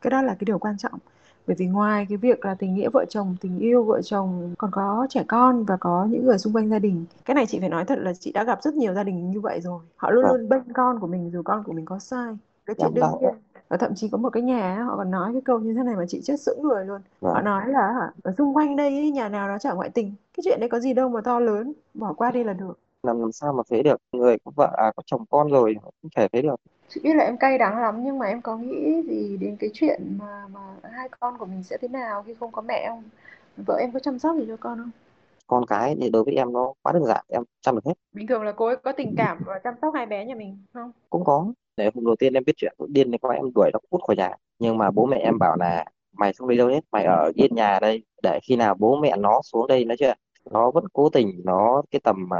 Cái 0.00 0.10
đó 0.10 0.22
là 0.22 0.34
cái 0.34 0.44
điều 0.46 0.58
quan 0.58 0.78
trọng. 0.78 0.98
Bởi 1.46 1.56
vì 1.58 1.66
ngoài 1.66 2.06
cái 2.08 2.16
việc 2.18 2.44
là 2.44 2.54
tình 2.54 2.74
nghĩa 2.74 2.88
vợ 2.88 3.04
chồng, 3.08 3.36
tình 3.40 3.58
yêu 3.58 3.84
vợ 3.84 4.02
chồng 4.02 4.54
còn 4.58 4.70
có 4.70 5.06
trẻ 5.10 5.24
con 5.28 5.64
và 5.64 5.76
có 5.76 6.06
những 6.10 6.26
người 6.26 6.38
xung 6.38 6.52
quanh 6.52 6.68
gia 6.68 6.78
đình. 6.78 7.04
Cái 7.24 7.34
này 7.34 7.46
chị 7.46 7.60
phải 7.60 7.68
nói 7.68 7.84
thật 7.84 7.98
là 7.98 8.12
chị 8.20 8.32
đã 8.32 8.44
gặp 8.44 8.62
rất 8.62 8.74
nhiều 8.74 8.94
gia 8.94 9.04
đình 9.04 9.30
như 9.30 9.40
vậy 9.40 9.60
rồi. 9.60 9.80
Họ 9.96 10.10
luôn 10.10 10.24
và 10.24 10.32
luôn 10.32 10.48
bênh 10.48 10.72
con 10.74 11.00
của 11.00 11.06
mình 11.06 11.30
dù 11.30 11.42
con 11.42 11.64
của 11.64 11.72
mình 11.72 11.84
có 11.84 11.98
sai. 11.98 12.34
Cái 12.66 12.76
chuyện 12.78 12.94
đương 12.94 13.10
nhiên 13.20 13.34
và 13.68 13.76
thậm 13.76 13.94
chí 13.94 14.08
có 14.08 14.18
một 14.18 14.30
cái 14.30 14.42
nhà 14.42 14.76
á, 14.76 14.82
họ 14.82 14.96
còn 14.96 15.10
nói 15.10 15.32
cái 15.32 15.42
câu 15.44 15.58
như 15.58 15.74
thế 15.74 15.82
này 15.82 15.96
mà 15.96 16.04
chị 16.08 16.20
chết 16.24 16.40
sững 16.40 16.62
người 16.62 16.84
luôn. 16.84 17.00
Họ 17.22 17.34
và 17.34 17.42
nói 17.42 17.68
là 17.68 18.10
ở 18.22 18.32
xung 18.38 18.56
quanh 18.56 18.76
đây 18.76 18.88
ý, 18.88 19.10
nhà 19.10 19.28
nào 19.28 19.48
nó 19.48 19.58
chả 19.58 19.72
ngoại 19.72 19.90
tình 19.90 20.14
cái 20.36 20.42
chuyện 20.44 20.60
đấy 20.60 20.68
có 20.68 20.80
gì 20.80 20.94
đâu 20.94 21.08
mà 21.08 21.20
to 21.20 21.40
lớn 21.40 21.72
bỏ 21.94 22.12
qua 22.12 22.30
đi 22.30 22.44
là 22.44 22.52
được. 22.52 22.78
Làm 23.02 23.20
làm 23.20 23.32
sao 23.32 23.52
mà 23.52 23.62
thế 23.70 23.82
được 23.82 24.00
người 24.12 24.36
có 24.44 24.52
vợ 24.56 24.74
à 24.76 24.92
có 24.96 25.02
chồng 25.06 25.24
con 25.30 25.48
rồi 25.50 25.76
không 25.82 26.10
thể 26.16 26.28
thế 26.32 26.42
được. 26.42 26.60
Chị 26.88 27.00
biết 27.04 27.14
là 27.14 27.24
em 27.24 27.36
cay 27.38 27.58
đắng 27.58 27.78
lắm 27.78 28.04
nhưng 28.04 28.18
mà 28.18 28.26
em 28.26 28.42
có 28.42 28.56
nghĩ 28.56 29.02
gì 29.02 29.36
đến 29.36 29.56
cái 29.60 29.70
chuyện 29.72 30.18
mà 30.18 30.46
mà 30.52 30.60
hai 30.82 31.08
con 31.20 31.38
của 31.38 31.46
mình 31.46 31.62
sẽ 31.62 31.76
thế 31.80 31.88
nào 31.88 32.22
khi 32.26 32.34
không 32.40 32.52
có 32.52 32.62
mẹ 32.62 32.86
không? 32.88 33.02
Vợ 33.66 33.76
em 33.80 33.92
có 33.92 33.98
chăm 33.98 34.18
sóc 34.18 34.36
gì 34.36 34.44
cho 34.48 34.56
con 34.60 34.78
không? 34.78 34.90
Con 35.46 35.66
cái 35.66 35.96
thì 36.00 36.10
đối 36.10 36.24
với 36.24 36.34
em 36.34 36.52
nó 36.52 36.72
quá 36.82 36.92
đơn 36.92 37.04
giản 37.04 37.24
em 37.28 37.42
chăm 37.60 37.74
được 37.74 37.84
hết. 37.84 37.92
Bình 38.12 38.26
thường 38.26 38.42
là 38.42 38.52
cô 38.52 38.66
ấy 38.66 38.76
có 38.76 38.92
tình 38.92 39.14
cảm 39.16 39.42
và 39.46 39.58
chăm 39.64 39.74
sóc 39.82 39.94
hai 39.94 40.06
bé 40.06 40.24
nhà 40.24 40.34
mình 40.34 40.58
không? 40.74 40.92
Cũng 41.10 41.24
có 41.24 41.46
đấy, 41.76 41.90
hôm 41.94 42.04
đầu 42.04 42.16
tiên 42.16 42.32
em 42.32 42.44
biết 42.46 42.52
chuyện 42.56 42.72
điên 42.88 43.10
này 43.10 43.18
qua 43.18 43.34
em 43.34 43.52
đuổi 43.54 43.70
nó 43.72 43.78
cút 43.90 44.00
khỏi 44.06 44.16
nhà. 44.16 44.30
Nhưng 44.58 44.78
mà 44.78 44.90
bố 44.90 45.06
mẹ 45.06 45.16
em 45.16 45.38
bảo 45.38 45.56
là, 45.56 45.84
mày 46.12 46.32
không 46.32 46.48
đi 46.48 46.56
đâu 46.56 46.68
hết, 46.68 46.80
mày 46.92 47.04
ở 47.04 47.32
yên 47.34 47.54
nhà 47.54 47.78
đây. 47.80 48.02
Để 48.22 48.40
khi 48.42 48.56
nào 48.56 48.74
bố 48.78 48.96
mẹ 48.96 49.16
nó 49.16 49.40
xuống 49.42 49.66
đây 49.66 49.84
nói 49.84 49.96
chuyện, 49.96 50.18
nó 50.50 50.70
vẫn 50.70 50.84
cố 50.92 51.08
tình, 51.08 51.40
nó 51.44 51.82
cái 51.90 52.00
tầm 52.04 52.16
mà 52.28 52.38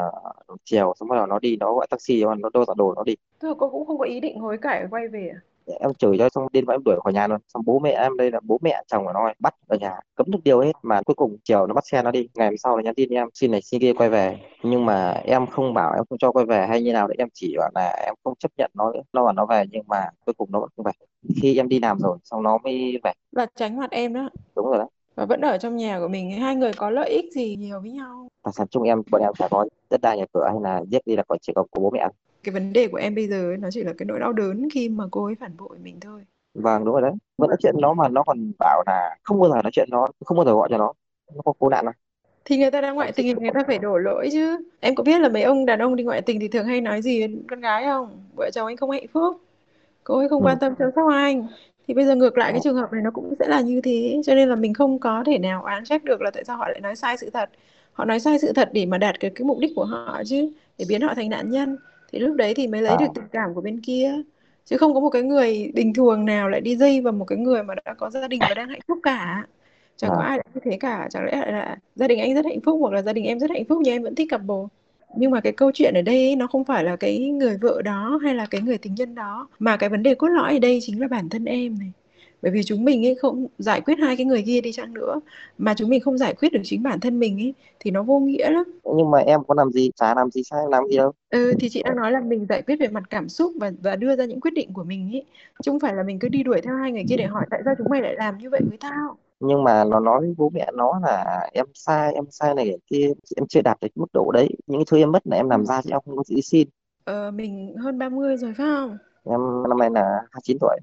chiều, 0.64 0.94
xong 1.00 1.08
rồi 1.08 1.26
nó 1.28 1.38
đi, 1.38 1.56
nó 1.56 1.74
gọi 1.74 1.86
taxi, 1.90 2.24
nó 2.24 2.34
nó 2.34 2.48
đô 2.54 2.64
đồ 2.76 2.94
nó 2.94 3.02
đi. 3.04 3.14
Thưa 3.40 3.54
cô 3.58 3.70
cũng 3.70 3.86
không 3.86 3.98
có 3.98 4.04
ý 4.04 4.20
định 4.20 4.38
hối 4.38 4.58
cải 4.58 4.86
quay 4.90 5.08
về 5.08 5.30
à? 5.34 5.40
Em 5.80 5.94
chửi 5.94 6.18
cho 6.18 6.28
xong 6.28 6.46
và 6.66 6.74
em 6.74 6.84
đuổi 6.84 6.96
khỏi 7.04 7.12
nhà 7.12 7.26
luôn. 7.26 7.40
Xong 7.54 7.62
bố 7.66 7.78
mẹ 7.78 7.90
em 7.90 8.16
đây 8.16 8.30
là 8.30 8.40
bố 8.42 8.58
mẹ 8.62 8.82
chồng 8.86 9.04
của 9.04 9.12
nó 9.12 9.32
bắt 9.38 9.54
ở 9.68 9.76
nhà 9.80 10.00
cấm 10.14 10.30
được 10.30 10.38
điều 10.44 10.60
hết 10.60 10.72
mà 10.82 11.02
cuối 11.02 11.14
cùng 11.14 11.36
chiều 11.44 11.66
nó 11.66 11.74
bắt 11.74 11.86
xe 11.86 12.02
nó 12.02 12.10
đi. 12.10 12.28
Ngày 12.34 12.48
hôm 12.48 12.56
sau 12.56 12.76
nó 12.76 12.82
nhắn 12.82 12.94
tin 12.94 13.10
em 13.10 13.28
xin 13.34 13.50
này 13.50 13.62
xin 13.62 13.80
kia 13.80 13.92
quay 13.92 14.10
về. 14.10 14.38
Nhưng 14.62 14.86
mà 14.86 15.10
em 15.10 15.46
không 15.46 15.74
bảo 15.74 15.94
em 15.94 16.04
không 16.10 16.18
cho 16.18 16.32
quay 16.32 16.46
về 16.46 16.66
hay 16.66 16.82
như 16.82 16.92
nào 16.92 17.08
đấy. 17.08 17.16
Em 17.18 17.28
chỉ 17.34 17.56
bảo 17.58 17.70
là 17.74 17.96
em 18.06 18.14
không 18.24 18.34
chấp 18.38 18.50
nhận 18.58 18.70
nó 18.74 18.92
nữa 18.92 19.00
nó 19.12 19.24
bảo 19.24 19.32
nó 19.32 19.46
về. 19.46 19.64
Nhưng 19.70 19.82
mà 19.86 20.08
cuối 20.26 20.34
cùng 20.34 20.48
nó 20.52 20.60
vẫn 20.60 20.68
không 20.76 20.84
về. 20.84 20.92
Khi 21.42 21.56
em 21.56 21.68
đi 21.68 21.78
làm 21.80 21.98
rồi 21.98 22.18
xong 22.24 22.42
nó 22.42 22.58
mới 22.58 22.98
về. 23.04 23.12
Là 23.32 23.46
tránh 23.56 23.76
mặt 23.76 23.90
em 23.90 24.14
đó. 24.14 24.28
Đúng 24.56 24.66
rồi 24.66 24.78
đấy. 24.78 24.86
Và 25.14 25.24
vẫn 25.24 25.40
ở 25.40 25.58
trong 25.58 25.76
nhà 25.76 25.98
của 26.00 26.08
mình 26.08 26.30
hai 26.30 26.56
người 26.56 26.72
có 26.76 26.90
lợi 26.90 27.10
ích 27.10 27.32
gì 27.32 27.56
nhiều 27.56 27.80
với 27.80 27.90
nhau? 27.90 28.28
Tài 28.42 28.52
sản 28.52 28.66
chung 28.70 28.82
em 28.82 29.02
bọn 29.10 29.22
em 29.22 29.32
chả 29.38 29.48
có 29.48 29.66
đất 29.90 30.00
đai 30.00 30.18
nhà 30.18 30.24
cửa 30.32 30.48
hay 30.52 30.56
là 30.62 30.82
giết 30.88 31.06
đi 31.06 31.16
là 31.16 31.22
còn 31.28 31.38
chỉ 31.42 31.52
có 31.56 31.64
của 31.70 31.80
bố 31.80 31.90
mẹ 31.90 32.08
cái 32.46 32.52
vấn 32.52 32.72
đề 32.72 32.88
của 32.88 32.96
em 32.96 33.14
bây 33.14 33.28
giờ 33.28 33.50
ấy, 33.50 33.56
nó 33.56 33.68
chỉ 33.70 33.84
là 33.84 33.92
cái 33.98 34.06
nỗi 34.06 34.18
đau 34.20 34.32
đớn 34.32 34.68
khi 34.72 34.88
mà 34.88 35.04
cô 35.10 35.24
ấy 35.24 35.34
phản 35.40 35.56
bội 35.58 35.78
mình 35.82 35.96
thôi. 36.00 36.24
Vâng 36.54 36.84
đúng 36.84 36.92
rồi 36.92 37.02
đấy. 37.02 37.12
Vẫn 37.38 37.50
nói 37.50 37.56
chuyện 37.62 37.74
nó 37.78 37.94
mà 37.94 38.08
nó 38.08 38.22
còn 38.22 38.52
bảo 38.58 38.82
là 38.86 39.16
không 39.22 39.40
bao 39.40 39.50
giờ 39.50 39.62
nói 39.62 39.70
chuyện 39.72 39.88
nó 39.90 40.06
không 40.24 40.36
bao 40.36 40.46
giờ 40.46 40.52
gọi 40.52 40.68
cho 40.70 40.78
nó. 40.78 40.92
Nó 41.34 41.42
có 41.44 41.52
cố 41.58 41.68
nạn 41.68 41.84
đâu 41.84 41.92
thì 42.44 42.58
người 42.58 42.70
ta 42.70 42.80
đã 42.80 42.90
ngoại 42.90 43.08
em 43.08 43.14
tình 43.14 43.26
thì 43.26 43.42
người 43.42 43.50
ta 43.54 43.62
phải 43.66 43.78
đổ 43.78 43.98
lỗi 43.98 44.28
chứ. 44.32 44.56
Em 44.80 44.94
có 44.94 45.04
biết 45.04 45.20
là 45.20 45.28
mấy 45.28 45.42
ông 45.42 45.66
đàn 45.66 45.78
ông 45.78 45.96
đi 45.96 46.04
ngoại 46.04 46.22
tình 46.22 46.40
thì 46.40 46.48
thường 46.48 46.66
hay 46.66 46.80
nói 46.80 47.02
gì 47.02 47.20
đến 47.20 47.42
con 47.50 47.60
gái 47.60 47.84
không? 47.84 48.08
Vợ 48.36 48.50
chồng 48.54 48.66
anh 48.66 48.76
không 48.76 48.90
hạnh 48.90 49.06
phúc. 49.12 49.36
Cô 50.04 50.18
ấy 50.18 50.28
không 50.28 50.44
quan 50.44 50.58
tâm 50.60 50.74
chăm 50.78 50.90
sóc 50.96 51.08
anh. 51.10 51.46
Thì 51.88 51.94
bây 51.94 52.04
giờ 52.04 52.14
ngược 52.14 52.38
lại 52.38 52.52
cái 52.52 52.58
Đó. 52.58 52.60
trường 52.64 52.76
hợp 52.76 52.92
này 52.92 53.02
nó 53.02 53.10
cũng 53.10 53.34
sẽ 53.38 53.48
là 53.48 53.60
như 53.60 53.80
thế. 53.80 54.20
Cho 54.26 54.34
nên 54.34 54.48
là 54.48 54.56
mình 54.56 54.74
không 54.74 54.98
có 54.98 55.22
thể 55.26 55.38
nào 55.38 55.62
oán 55.62 55.84
trách 55.84 56.04
được 56.04 56.22
là 56.22 56.30
tại 56.30 56.44
sao 56.44 56.56
họ 56.56 56.68
lại 56.68 56.80
nói 56.80 56.96
sai 56.96 57.16
sự 57.16 57.30
thật. 57.30 57.50
Họ 57.92 58.04
nói 58.04 58.20
sai 58.20 58.38
sự 58.38 58.52
thật 58.52 58.70
để 58.72 58.86
mà 58.86 58.98
đạt 58.98 59.20
cái, 59.20 59.30
cái 59.34 59.44
mục 59.44 59.58
đích 59.58 59.72
của 59.76 59.84
họ 59.84 60.22
chứ 60.26 60.50
để 60.78 60.84
biến 60.88 61.00
họ 61.02 61.14
thành 61.14 61.30
nạn 61.30 61.50
nhân 61.50 61.76
thì 62.18 62.20
lúc 62.24 62.36
đấy 62.36 62.54
thì 62.54 62.66
mới 62.68 62.82
lấy 62.82 62.96
được 62.96 63.06
À, 63.06 63.14
tình 63.14 63.28
cảm 63.32 63.54
của 63.54 63.60
bên 63.60 63.80
kia. 63.82 64.14
Chứ 64.64 64.76
không 64.78 64.94
có 64.94 65.00
một 65.00 65.10
cái 65.10 65.22
người 65.22 65.72
bình 65.74 65.94
thường 65.94 66.24
nào 66.24 66.48
lại 66.48 66.60
đi 66.60 66.76
dây 66.76 67.00
vào 67.00 67.12
một 67.12 67.24
cái 67.24 67.38
người 67.38 67.62
mà 67.62 67.74
đã 67.84 67.94
có 67.98 68.10
gia 68.10 68.28
đình 68.28 68.46
và 68.46 68.54
đang 68.54 68.68
hạnh 68.68 68.80
phúc 68.88 68.98
cả. 69.02 69.46
Chẳng 69.96 70.14
có 70.16 70.20
vâng. 70.20 70.22
ai 70.22 70.38
như 70.54 70.60
thế 70.64 70.76
cả. 70.80 71.08
Chẳng 71.10 71.24
lẽ 71.24 71.32
là 71.52 71.76
gia 71.94 72.08
đình 72.08 72.18
anh 72.20 72.34
rất 72.34 72.44
hạnh 72.44 72.60
phúc 72.64 72.78
hoặc 72.80 72.92
là 72.92 73.02
gia 73.02 73.12
đình 73.12 73.24
em 73.24 73.38
rất 73.38 73.50
hạnh 73.50 73.64
phúc 73.68 73.78
nhưng 73.84 73.94
em 73.94 74.02
vẫn 74.02 74.14
thích 74.14 74.28
cặp 74.30 74.42
bồ? 74.44 74.68
Nhưng 75.14 75.30
mà 75.30 75.40
cái 75.40 75.52
câu 75.52 75.70
chuyện 75.74 75.94
ở 75.94 76.02
đây 76.02 76.14
ấy, 76.26 76.36
nó 76.36 76.46
không 76.46 76.64
phải 76.64 76.84
là 76.84 76.96
cái 76.96 77.18
người 77.30 77.58
vợ 77.62 77.82
đó 77.82 78.18
hay 78.22 78.34
là 78.34 78.46
cái 78.50 78.60
người 78.60 78.78
tình 78.78 78.94
nhân 78.94 79.14
đó. 79.14 79.48
Mà 79.58 79.76
cái 79.76 79.88
vấn 79.88 80.02
đề 80.02 80.14
cốt 80.14 80.28
lõi 80.28 80.52
ở 80.52 80.58
đây 80.58 80.78
chính 80.82 81.00
là 81.00 81.08
bản 81.08 81.28
thân 81.28 81.44
em 81.44 81.78
này 81.78 81.92
bởi 82.42 82.52
vì 82.52 82.62
chúng 82.62 82.84
mình 82.84 83.06
ấy 83.06 83.14
không 83.14 83.46
giải 83.58 83.80
quyết 83.80 83.98
hai 83.98 84.16
cái 84.16 84.26
người 84.26 84.42
kia 84.46 84.60
đi 84.60 84.72
chăng 84.72 84.94
nữa. 84.94 85.20
Mà 85.58 85.74
chúng 85.74 85.90
mình 85.90 86.00
không 86.00 86.18
giải 86.18 86.34
quyết 86.34 86.52
được 86.52 86.60
chính 86.64 86.82
bản 86.82 87.00
thân 87.00 87.18
mình 87.18 87.38
ấy 87.38 87.54
thì 87.80 87.90
nó 87.90 88.02
vô 88.02 88.18
nghĩa 88.18 88.50
lắm. 88.50 88.64
Nhưng 88.96 89.10
mà 89.10 89.18
em 89.18 89.40
có 89.48 89.54
làm 89.54 89.70
gì? 89.70 89.90
Chả 89.96 90.14
làm 90.14 90.30
gì 90.30 90.42
sai 90.42 90.60
làm 90.70 90.86
gì 90.90 90.96
đâu. 90.96 91.12
Ừ 91.30 91.54
thì 91.60 91.68
chị 91.68 91.82
đang 91.82 91.96
nói 91.96 92.12
là 92.12 92.20
mình 92.20 92.46
giải 92.48 92.62
quyết 92.62 92.76
về 92.80 92.88
mặt 92.88 93.02
cảm 93.10 93.28
xúc 93.28 93.52
và 93.60 93.70
và 93.82 93.96
đưa 93.96 94.16
ra 94.16 94.24
những 94.24 94.40
quyết 94.40 94.54
định 94.54 94.72
của 94.72 94.84
mình 94.84 95.10
ấy. 95.12 95.24
Chứ 95.62 95.70
không 95.70 95.80
phải 95.80 95.94
là 95.94 96.02
mình 96.02 96.18
cứ 96.18 96.28
đi 96.28 96.42
đuổi 96.42 96.60
theo 96.60 96.76
hai 96.76 96.92
người 96.92 97.04
kia 97.08 97.16
để 97.16 97.26
hỏi 97.26 97.46
tại 97.50 97.60
sao 97.64 97.74
chúng 97.78 97.86
mày 97.90 98.02
lại 98.02 98.14
làm 98.14 98.38
như 98.38 98.50
vậy 98.50 98.60
với 98.68 98.78
tao. 98.80 99.16
Nhưng 99.40 99.64
mà 99.64 99.84
nó 99.84 100.00
nói 100.00 100.20
với 100.20 100.34
bố 100.36 100.50
mẹ 100.54 100.70
nó 100.74 101.00
là 101.02 101.48
em 101.52 101.66
sai 101.74 102.14
em 102.14 102.24
sai 102.30 102.54
này 102.54 102.66
cái 102.68 102.78
kia 102.86 103.12
em 103.36 103.46
chưa 103.46 103.62
đạt 103.62 103.76
được 103.80 103.88
mức 103.94 104.06
độ 104.12 104.30
đấy. 104.32 104.48
Những 104.66 104.78
cái 104.78 104.84
thứ 104.90 104.98
em 104.98 105.12
mất 105.12 105.26
là 105.26 105.36
em 105.36 105.50
làm 105.50 105.66
ra 105.66 105.82
chứ 105.82 105.90
em 105.90 106.00
không 106.04 106.16
có 106.16 106.22
gì 106.26 106.42
xin. 106.42 106.68
Ờ, 107.04 107.30
mình 107.30 107.74
hơn 107.78 107.98
30 107.98 108.36
rồi 108.36 108.54
phải 108.56 108.66
không? 108.66 108.98
Em 109.24 109.40
năm 109.68 109.78
nay 109.78 109.90
là 109.90 110.20
29 110.30 110.56
tuổi 110.60 110.76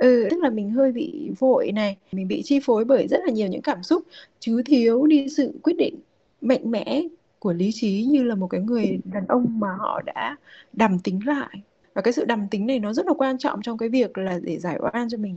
Ừ, 0.00 0.26
tức 0.30 0.42
là 0.42 0.50
mình 0.50 0.70
hơi 0.70 0.92
bị 0.92 1.30
vội 1.38 1.72
này, 1.72 1.96
mình 2.12 2.28
bị 2.28 2.42
chi 2.42 2.60
phối 2.62 2.84
bởi 2.84 3.08
rất 3.08 3.20
là 3.26 3.32
nhiều 3.32 3.48
những 3.48 3.62
cảm 3.62 3.82
xúc, 3.82 4.02
chứ 4.40 4.62
thiếu 4.66 5.06
đi 5.06 5.28
sự 5.28 5.52
quyết 5.62 5.76
định 5.78 5.94
mạnh 6.40 6.70
mẽ 6.70 7.02
của 7.38 7.52
lý 7.52 7.70
trí 7.72 8.02
như 8.02 8.22
là 8.22 8.34
một 8.34 8.46
cái 8.46 8.60
người 8.60 8.98
đàn 9.12 9.26
ông 9.26 9.60
mà 9.60 9.68
họ 9.78 10.02
đã 10.06 10.36
đàm 10.72 10.98
tính 10.98 11.20
lại. 11.26 11.62
Và 11.94 12.02
cái 12.02 12.12
sự 12.12 12.24
đàm 12.24 12.48
tính 12.50 12.66
này 12.66 12.78
nó 12.78 12.92
rất 12.92 13.06
là 13.06 13.12
quan 13.18 13.38
trọng 13.38 13.62
trong 13.62 13.78
cái 13.78 13.88
việc 13.88 14.18
là 14.18 14.40
để 14.42 14.58
giải 14.58 14.78
oan 14.80 15.08
cho 15.08 15.18
mình. 15.18 15.36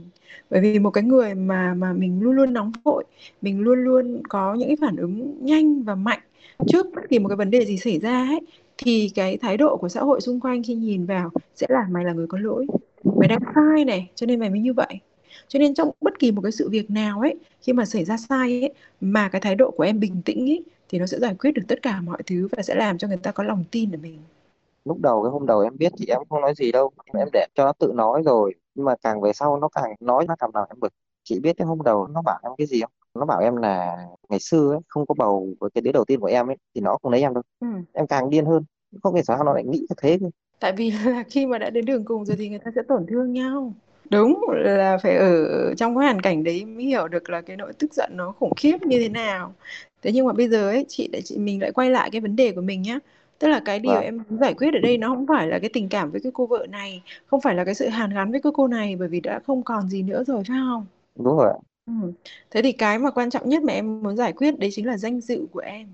Bởi 0.50 0.60
vì 0.60 0.78
một 0.78 0.90
cái 0.90 1.04
người 1.04 1.34
mà 1.34 1.74
mà 1.74 1.92
mình 1.92 2.20
luôn 2.22 2.36
luôn 2.36 2.52
nóng 2.52 2.72
vội, 2.84 3.04
mình 3.42 3.60
luôn 3.60 3.84
luôn 3.84 4.22
có 4.28 4.54
những 4.54 4.68
cái 4.68 4.76
phản 4.80 4.96
ứng 4.96 5.34
nhanh 5.40 5.82
và 5.82 5.94
mạnh 5.94 6.20
trước 6.66 6.86
bất 6.94 7.02
kỳ 7.10 7.18
một 7.18 7.28
cái 7.28 7.36
vấn 7.36 7.50
đề 7.50 7.64
gì 7.64 7.76
xảy 7.78 7.98
ra 7.98 8.26
ấy, 8.26 8.40
thì 8.78 9.10
cái 9.14 9.36
thái 9.36 9.56
độ 9.56 9.76
của 9.76 9.88
xã 9.88 10.00
hội 10.00 10.20
xung 10.20 10.40
quanh 10.40 10.62
khi 10.62 10.74
nhìn 10.74 11.06
vào 11.06 11.30
sẽ 11.56 11.66
là 11.70 11.86
mày 11.90 12.04
là 12.04 12.12
người 12.12 12.26
có 12.26 12.38
lỗi 12.38 12.66
mày 13.22 13.28
đang 13.28 13.40
sai 13.54 13.84
này 13.84 14.10
cho 14.14 14.26
nên 14.26 14.40
mày 14.40 14.50
mới 14.50 14.60
như 14.60 14.72
vậy. 14.72 15.00
Cho 15.48 15.58
nên 15.58 15.74
trong 15.74 15.90
bất 16.00 16.18
kỳ 16.18 16.32
một 16.32 16.40
cái 16.42 16.52
sự 16.52 16.68
việc 16.68 16.90
nào 16.90 17.20
ấy 17.20 17.34
khi 17.60 17.72
mà 17.72 17.84
xảy 17.84 18.04
ra 18.04 18.16
sai 18.16 18.60
ấy 18.60 18.72
mà 19.00 19.28
cái 19.28 19.40
thái 19.40 19.54
độ 19.54 19.70
của 19.70 19.82
em 19.82 20.00
bình 20.00 20.22
tĩnh 20.24 20.50
ấy 20.50 20.64
thì 20.88 20.98
nó 20.98 21.06
sẽ 21.06 21.18
giải 21.18 21.34
quyết 21.34 21.50
được 21.50 21.62
tất 21.68 21.82
cả 21.82 22.00
mọi 22.00 22.22
thứ 22.26 22.48
và 22.56 22.62
sẽ 22.62 22.74
làm 22.74 22.98
cho 22.98 23.08
người 23.08 23.16
ta 23.16 23.32
có 23.32 23.44
lòng 23.44 23.64
tin 23.70 23.92
ở 23.92 23.98
mình. 24.02 24.18
Lúc 24.84 24.98
đầu 25.00 25.22
cái 25.22 25.30
hôm 25.30 25.46
đầu 25.46 25.60
em 25.60 25.76
biết 25.78 25.92
thì 25.98 26.06
em 26.08 26.18
không 26.30 26.40
nói 26.40 26.54
gì 26.56 26.72
đâu 26.72 26.90
em 27.14 27.28
để 27.32 27.46
cho 27.54 27.64
nó 27.64 27.72
tự 27.72 27.92
nói 27.94 28.22
rồi. 28.24 28.54
Nhưng 28.74 28.84
mà 28.84 28.94
càng 29.02 29.20
về 29.20 29.32
sau 29.32 29.56
nó 29.56 29.68
càng 29.68 29.94
nói 30.00 30.24
nó 30.28 30.36
càng 30.38 30.50
làm 30.54 30.64
em 30.70 30.80
bực. 30.80 30.92
Chị 31.24 31.40
biết 31.40 31.56
cái 31.56 31.66
hôm 31.66 31.82
đầu 31.82 32.06
nó 32.06 32.22
bảo 32.22 32.40
em 32.42 32.52
cái 32.58 32.66
gì 32.66 32.80
không? 32.80 32.90
Nó 33.14 33.26
bảo 33.26 33.40
em 33.40 33.56
là 33.56 34.06
ngày 34.28 34.40
xưa 34.40 34.70
ấy, 34.70 34.80
không 34.88 35.06
có 35.06 35.14
bầu 35.18 35.48
với 35.60 35.70
cái 35.70 35.82
đứa 35.82 35.92
đầu 35.92 36.04
tiên 36.04 36.20
của 36.20 36.26
em 36.26 36.50
ấy 36.50 36.56
thì 36.74 36.80
nó 36.80 36.96
không 37.02 37.12
lấy 37.12 37.20
em 37.20 37.34
đâu 37.34 37.42
ừ. 37.60 37.66
em 37.92 38.06
càng 38.06 38.30
điên 38.30 38.46
hơn. 38.46 38.64
Không 39.02 39.14
hiểu 39.14 39.24
sao 39.24 39.44
nó 39.44 39.52
lại 39.52 39.64
nghĩ 39.64 39.78
như 39.78 39.94
thế 40.02 40.18
cơ. 40.20 40.26
Tại 40.62 40.72
vì 40.72 40.90
là 41.04 41.24
khi 41.30 41.46
mà 41.46 41.58
đã 41.58 41.70
đến 41.70 41.84
đường 41.84 42.04
cùng 42.04 42.24
rồi 42.24 42.36
thì 42.36 42.48
người 42.48 42.58
ta 42.58 42.70
sẽ 42.74 42.82
tổn 42.88 43.06
thương 43.08 43.32
nhau. 43.32 43.74
Đúng 44.10 44.40
là 44.50 44.98
phải 45.02 45.16
ở 45.16 45.74
trong 45.74 45.96
cái 45.96 46.04
hoàn 46.04 46.20
cảnh 46.20 46.44
đấy 46.44 46.64
mới 46.64 46.84
hiểu 46.84 47.08
được 47.08 47.30
là 47.30 47.40
cái 47.40 47.56
nỗi 47.56 47.72
tức 47.72 47.94
giận 47.94 48.10
nó 48.14 48.32
khủng 48.32 48.54
khiếp 48.56 48.82
như 48.82 48.98
thế 49.00 49.08
nào. 49.08 49.54
Thế 50.02 50.12
nhưng 50.12 50.26
mà 50.26 50.32
bây 50.32 50.48
giờ 50.48 50.68
ấy 50.68 50.84
chị 50.88 51.08
lại 51.12 51.22
chị 51.22 51.38
mình 51.38 51.60
lại 51.62 51.72
quay 51.72 51.90
lại 51.90 52.10
cái 52.10 52.20
vấn 52.20 52.36
đề 52.36 52.52
của 52.52 52.60
mình 52.60 52.82
nhá. 52.82 52.98
Tức 53.38 53.48
là 53.48 53.60
cái 53.64 53.78
điều 53.78 53.92
vâng. 53.92 54.02
em 54.02 54.16
muốn 54.16 54.38
giải 54.38 54.54
quyết 54.54 54.74
ở 54.74 54.80
đây 54.80 54.98
nó 54.98 55.08
không 55.08 55.26
phải 55.26 55.46
là 55.46 55.58
cái 55.58 55.70
tình 55.72 55.88
cảm 55.88 56.10
với 56.10 56.20
cái 56.20 56.32
cô 56.34 56.46
vợ 56.46 56.66
này 56.70 57.02
không 57.26 57.40
phải 57.40 57.54
là 57.54 57.64
cái 57.64 57.74
sự 57.74 57.88
hàn 57.88 58.10
gắn 58.10 58.30
với 58.30 58.40
cái 58.40 58.52
cô 58.56 58.68
này 58.68 58.96
bởi 58.96 59.08
vì 59.08 59.20
đã 59.20 59.40
không 59.46 59.62
còn 59.62 59.88
gì 59.88 60.02
nữa 60.02 60.24
rồi 60.24 60.42
phải 60.48 60.58
không? 60.68 60.86
Đúng 61.16 61.36
rồi 61.36 61.52
ạ. 61.52 61.58
Ừ. 61.86 62.12
thế 62.50 62.62
thì 62.62 62.72
cái 62.72 62.98
mà 62.98 63.10
quan 63.10 63.30
trọng 63.30 63.48
nhất 63.48 63.62
mà 63.62 63.72
em 63.72 64.02
muốn 64.02 64.16
giải 64.16 64.32
quyết 64.32 64.58
đấy 64.58 64.70
chính 64.72 64.86
là 64.86 64.96
danh 64.96 65.20
dự 65.20 65.46
của 65.52 65.60
em. 65.60 65.88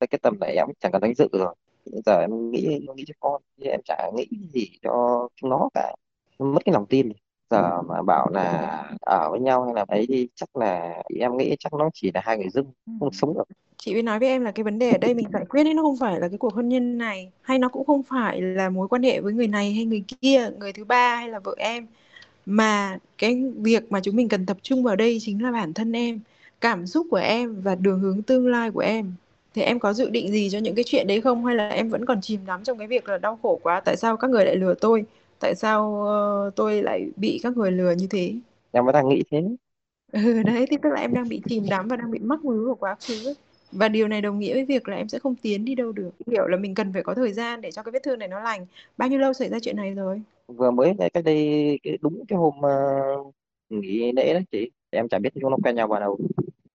Cái 0.00 0.18
tầm 0.22 0.38
này 0.40 0.56
em 0.56 0.68
chẳng 0.80 0.92
cần 0.92 1.02
danh 1.02 1.14
dự 1.14 1.28
rồi 1.32 1.54
bây 1.92 2.02
giờ 2.06 2.20
em 2.20 2.50
nghĩ 2.50 2.80
nghĩ 2.96 3.04
cho 3.06 3.14
con 3.20 3.42
chứ 3.58 3.64
em 3.66 3.80
chả 3.84 4.10
nghĩ 4.16 4.26
gì 4.52 4.66
cho 4.82 5.28
chúng 5.36 5.50
nó 5.50 5.68
cả. 5.74 5.94
Mất 6.38 6.58
cái 6.64 6.72
lòng 6.72 6.86
tin 6.86 7.12
giờ 7.50 7.82
mà 7.82 8.02
bảo 8.02 8.28
là 8.30 8.68
ở 9.00 9.28
với 9.30 9.40
nhau 9.40 9.64
hay 9.64 9.74
là 9.74 9.84
ấy 9.88 10.06
thì 10.08 10.28
chắc 10.34 10.56
là 10.56 11.02
em 11.20 11.36
nghĩ 11.36 11.56
chắc 11.58 11.72
nó 11.74 11.90
chỉ 11.94 12.10
là 12.14 12.20
hai 12.24 12.38
người 12.38 12.48
dưng 12.48 12.66
Ừ. 12.86 12.92
không 13.00 13.12
sống 13.12 13.34
được. 13.34 13.44
Chị 13.76 13.92
mới 13.92 14.02
nói 14.02 14.18
với 14.18 14.28
em 14.28 14.42
là 14.42 14.50
cái 14.52 14.64
vấn 14.64 14.78
đề 14.78 14.92
ở 14.92 14.98
đây 14.98 15.14
mình 15.14 15.26
giải 15.32 15.44
quyết 15.48 15.64
ấy 15.64 15.74
nó 15.74 15.82
không 15.82 15.96
phải 15.96 16.20
là 16.20 16.28
cái 16.28 16.38
cuộc 16.38 16.54
hôn 16.54 16.68
nhân 16.68 16.98
này 16.98 17.30
hay 17.42 17.58
nó 17.58 17.68
cũng 17.68 17.86
không 17.86 18.02
phải 18.02 18.40
là 18.42 18.68
mối 18.70 18.88
quan 18.88 19.02
hệ 19.02 19.20
với 19.20 19.32
người 19.32 19.46
này 19.46 19.72
hay 19.74 19.84
người 19.84 20.04
kia 20.20 20.50
người 20.58 20.72
thứ 20.72 20.84
ba 20.84 21.16
hay 21.16 21.28
là 21.28 21.38
vợ 21.38 21.54
em. 21.58 21.86
Mà 22.46 22.98
cái 23.18 23.44
việc 23.56 23.92
mà 23.92 24.00
chúng 24.04 24.16
mình 24.16 24.28
cần 24.28 24.46
tập 24.46 24.56
trung 24.62 24.82
vào 24.84 24.96
đây 24.96 25.18
chính 25.22 25.42
là 25.42 25.52
bản 25.52 25.72
thân 25.74 25.92
em 25.92 26.20
cảm 26.60 26.86
xúc 26.86 27.06
của 27.10 27.16
em 27.16 27.60
và 27.62 27.74
đường 27.74 28.00
hướng 28.00 28.22
tương 28.22 28.46
lai 28.48 28.70
của 28.70 28.80
em 28.80 29.12
thì 29.54 29.62
em 29.62 29.78
có 29.78 29.92
dự 29.92 30.10
định 30.10 30.28
gì 30.28 30.50
cho 30.50 30.58
những 30.58 30.74
cái 30.74 30.84
chuyện 30.86 31.06
đấy 31.06 31.20
không? 31.20 31.44
Hay 31.44 31.56
là 31.56 31.68
em 31.68 31.88
vẫn 31.88 32.04
còn 32.06 32.20
chìm 32.20 32.40
đắm 32.46 32.64
trong 32.64 32.78
cái 32.78 32.86
việc 32.86 33.08
là 33.08 33.18
đau 33.18 33.38
khổ 33.42 33.60
quá? 33.62 33.80
Tại 33.80 33.96
sao 33.96 34.16
các 34.16 34.30
người 34.30 34.44
lại 34.44 34.56
lừa 34.56 34.74
tôi? 34.74 35.04
Tại 35.40 35.54
sao 35.54 36.04
ờ, 36.06 36.50
tôi 36.56 36.82
lại 36.82 37.06
bị 37.16 37.40
các 37.42 37.56
người 37.56 37.72
lừa 37.72 37.92
như 37.92 38.06
thế? 38.10 38.34
Em 38.72 38.84
vẫn 38.84 38.92
đang 38.92 39.08
nghĩ 39.08 39.22
thế. 39.30 39.42
Ừ 40.12 40.42
đấy 40.42 40.66
thì 40.70 40.76
tức 40.82 40.90
là 40.92 41.00
em 41.00 41.14
đang 41.14 41.28
bị 41.28 41.40
chìm 41.48 41.64
đắm 41.70 41.88
và 41.88 41.96
đang 41.96 42.10
bị 42.10 42.18
mắc 42.18 42.44
mứ 42.44 42.66
vào 42.66 42.74
quá 42.74 42.96
khứ 43.08 43.26
ấy. 43.28 43.34
và 43.72 43.88
điều 43.88 44.08
này 44.08 44.20
đồng 44.20 44.38
nghĩa 44.38 44.54
với 44.54 44.64
việc 44.64 44.88
là 44.88 44.96
em 44.96 45.08
sẽ 45.08 45.18
không 45.18 45.34
tiến 45.34 45.64
đi 45.64 45.74
đâu 45.74 45.92
được. 45.92 46.10
Hiểu 46.26 46.46
là 46.46 46.56
mình 46.56 46.74
cần 46.74 46.92
phải 46.92 47.02
có 47.02 47.14
thời 47.14 47.32
gian 47.32 47.60
để 47.60 47.70
cho 47.70 47.82
cái 47.82 47.92
vết 47.92 48.02
thương 48.02 48.18
này 48.18 48.28
nó 48.28 48.40
lành. 48.40 48.66
Bao 48.96 49.08
nhiêu 49.08 49.18
lâu 49.18 49.32
xảy 49.32 49.48
ra 49.48 49.58
chuyện 49.62 49.76
này 49.76 49.90
rồi? 49.90 50.22
Vừa 50.46 50.70
mới 50.70 50.94
cách 51.14 51.24
đây 51.24 51.78
cái, 51.82 51.98
đúng 52.00 52.24
cái 52.28 52.36
hôm 52.38 52.54
uh, 52.58 53.34
nghỉ 53.70 54.12
lễ 54.12 54.32
đấy 54.32 54.44
chị. 54.52 54.70
Em 54.90 55.08
chả 55.08 55.18
biết 55.18 55.30
chúng 55.40 55.50
nó 55.50 55.56
quen 55.64 55.76
nhau 55.76 55.88
vào 55.88 56.00
đâu 56.00 56.18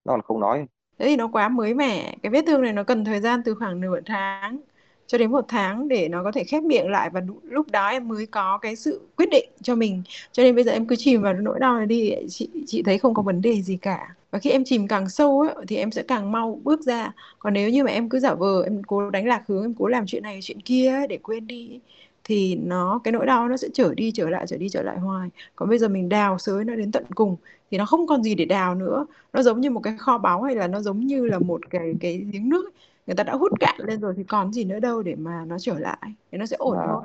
nó 0.05 0.13
còn 0.13 0.21
không 0.21 0.39
nói 0.39 0.65
Thế 0.99 1.05
thì 1.05 1.15
nó 1.15 1.27
quá 1.27 1.49
mới 1.49 1.73
mẻ. 1.73 2.15
Cái 2.23 2.29
vết 2.29 2.41
thương 2.47 2.61
này 2.61 2.73
nó 2.73 2.83
cần 2.83 3.05
thời 3.05 3.19
gian 3.19 3.41
từ 3.45 3.55
khoảng 3.55 3.79
nửa 3.81 3.99
tháng 4.05 4.59
cho 5.07 5.17
đến 5.17 5.31
một 5.31 5.45
tháng 5.47 5.87
để 5.87 6.09
nó 6.09 6.23
có 6.23 6.31
thể 6.31 6.43
khép 6.43 6.63
miệng 6.63 6.89
lại 6.91 7.09
và 7.09 7.21
lúc 7.43 7.71
đó 7.71 7.87
em 7.87 8.07
mới 8.07 8.25
có 8.25 8.57
cái 8.57 8.75
sự 8.75 9.01
quyết 9.17 9.29
định 9.31 9.49
cho 9.61 9.75
mình. 9.75 10.03
Cho 10.31 10.43
nên 10.43 10.55
bây 10.55 10.63
giờ 10.63 10.71
em 10.71 10.87
cứ 10.87 10.95
chìm 10.95 11.21
vào 11.21 11.33
nỗi 11.33 11.59
đau 11.59 11.77
này 11.77 11.85
đi. 11.85 12.13
Chị 12.29 12.49
chị 12.67 12.83
thấy 12.83 12.97
không 12.97 13.13
có 13.13 13.21
vấn 13.21 13.41
đề 13.41 13.61
gì 13.61 13.77
cả. 13.77 14.15
Và 14.31 14.39
khi 14.39 14.49
em 14.49 14.63
chìm 14.65 14.87
càng 14.87 15.09
sâu 15.09 15.41
ấy, 15.41 15.65
thì 15.67 15.75
em 15.75 15.91
sẽ 15.91 16.03
càng 16.03 16.31
mau 16.31 16.59
bước 16.63 16.81
ra. 16.81 17.11
Còn 17.39 17.53
nếu 17.53 17.69
như 17.69 17.83
mà 17.83 17.91
em 17.91 18.09
cứ 18.09 18.19
giả 18.19 18.33
vờ 18.33 18.63
em 18.63 18.83
cố 18.83 19.09
đánh 19.09 19.27
lạc 19.27 19.43
hướng, 19.47 19.63
em 19.63 19.73
cố 19.73 19.87
làm 19.87 20.05
chuyện 20.07 20.23
này 20.23 20.39
chuyện 20.41 20.61
kia 20.61 20.89
ấy 20.89 21.07
để 21.07 21.17
quên 21.23 21.47
đi 21.47 21.69
ấy, 21.71 21.81
thì 22.29 22.55
nó 22.55 23.01
cái 23.03 23.11
nỗi 23.11 23.25
đau 23.25 23.49
nó 23.49 23.57
sẽ 23.57 23.67
trở 23.73 23.93
đi 23.95 24.11
trở 24.11 24.29
lại 24.29 24.47
trở 24.47 24.57
đi 24.57 24.69
trở 24.69 24.81
lại 24.81 24.99
hoài. 24.99 25.29
Còn 25.55 25.69
bây 25.69 25.77
giờ 25.77 25.87
mình 25.87 26.09
đào 26.09 26.37
xới 26.39 26.65
nó 26.65 26.75
đến 26.75 26.91
tận 26.91 27.05
cùng 27.15 27.35
thì 27.71 27.77
nó 27.77 27.85
không 27.85 28.07
còn 28.07 28.23
gì 28.23 28.35
để 28.35 28.45
đào 28.45 28.75
nữa. 28.75 29.05
Nó 29.33 29.41
giống 29.41 29.61
như 29.61 29.69
một 29.69 29.79
cái 29.79 29.97
kho 29.97 30.17
báu 30.17 30.41
hay 30.41 30.55
là 30.55 30.67
nó 30.67 30.81
giống 30.81 30.99
như 30.99 31.25
là 31.25 31.39
một 31.39 31.69
cái 31.69 31.93
cái 31.99 32.25
giếng 32.31 32.49
nước 32.49 32.65
ấy. 32.65 32.71
người 33.07 33.15
ta 33.15 33.23
đã 33.23 33.33
hút 33.33 33.51
cạn 33.59 33.75
lên 33.77 33.99
rồi 34.01 34.13
thì 34.17 34.23
còn 34.23 34.53
gì 34.53 34.63
nữa 34.63 34.79
đâu 34.79 35.03
để 35.03 35.15
mà 35.15 35.45
nó 35.47 35.59
trở 35.59 35.79
lại 35.79 35.97
thì 36.31 36.37
nó 36.37 36.45
sẽ 36.45 36.55
ổn 36.59 36.77
thôi. 36.87 37.01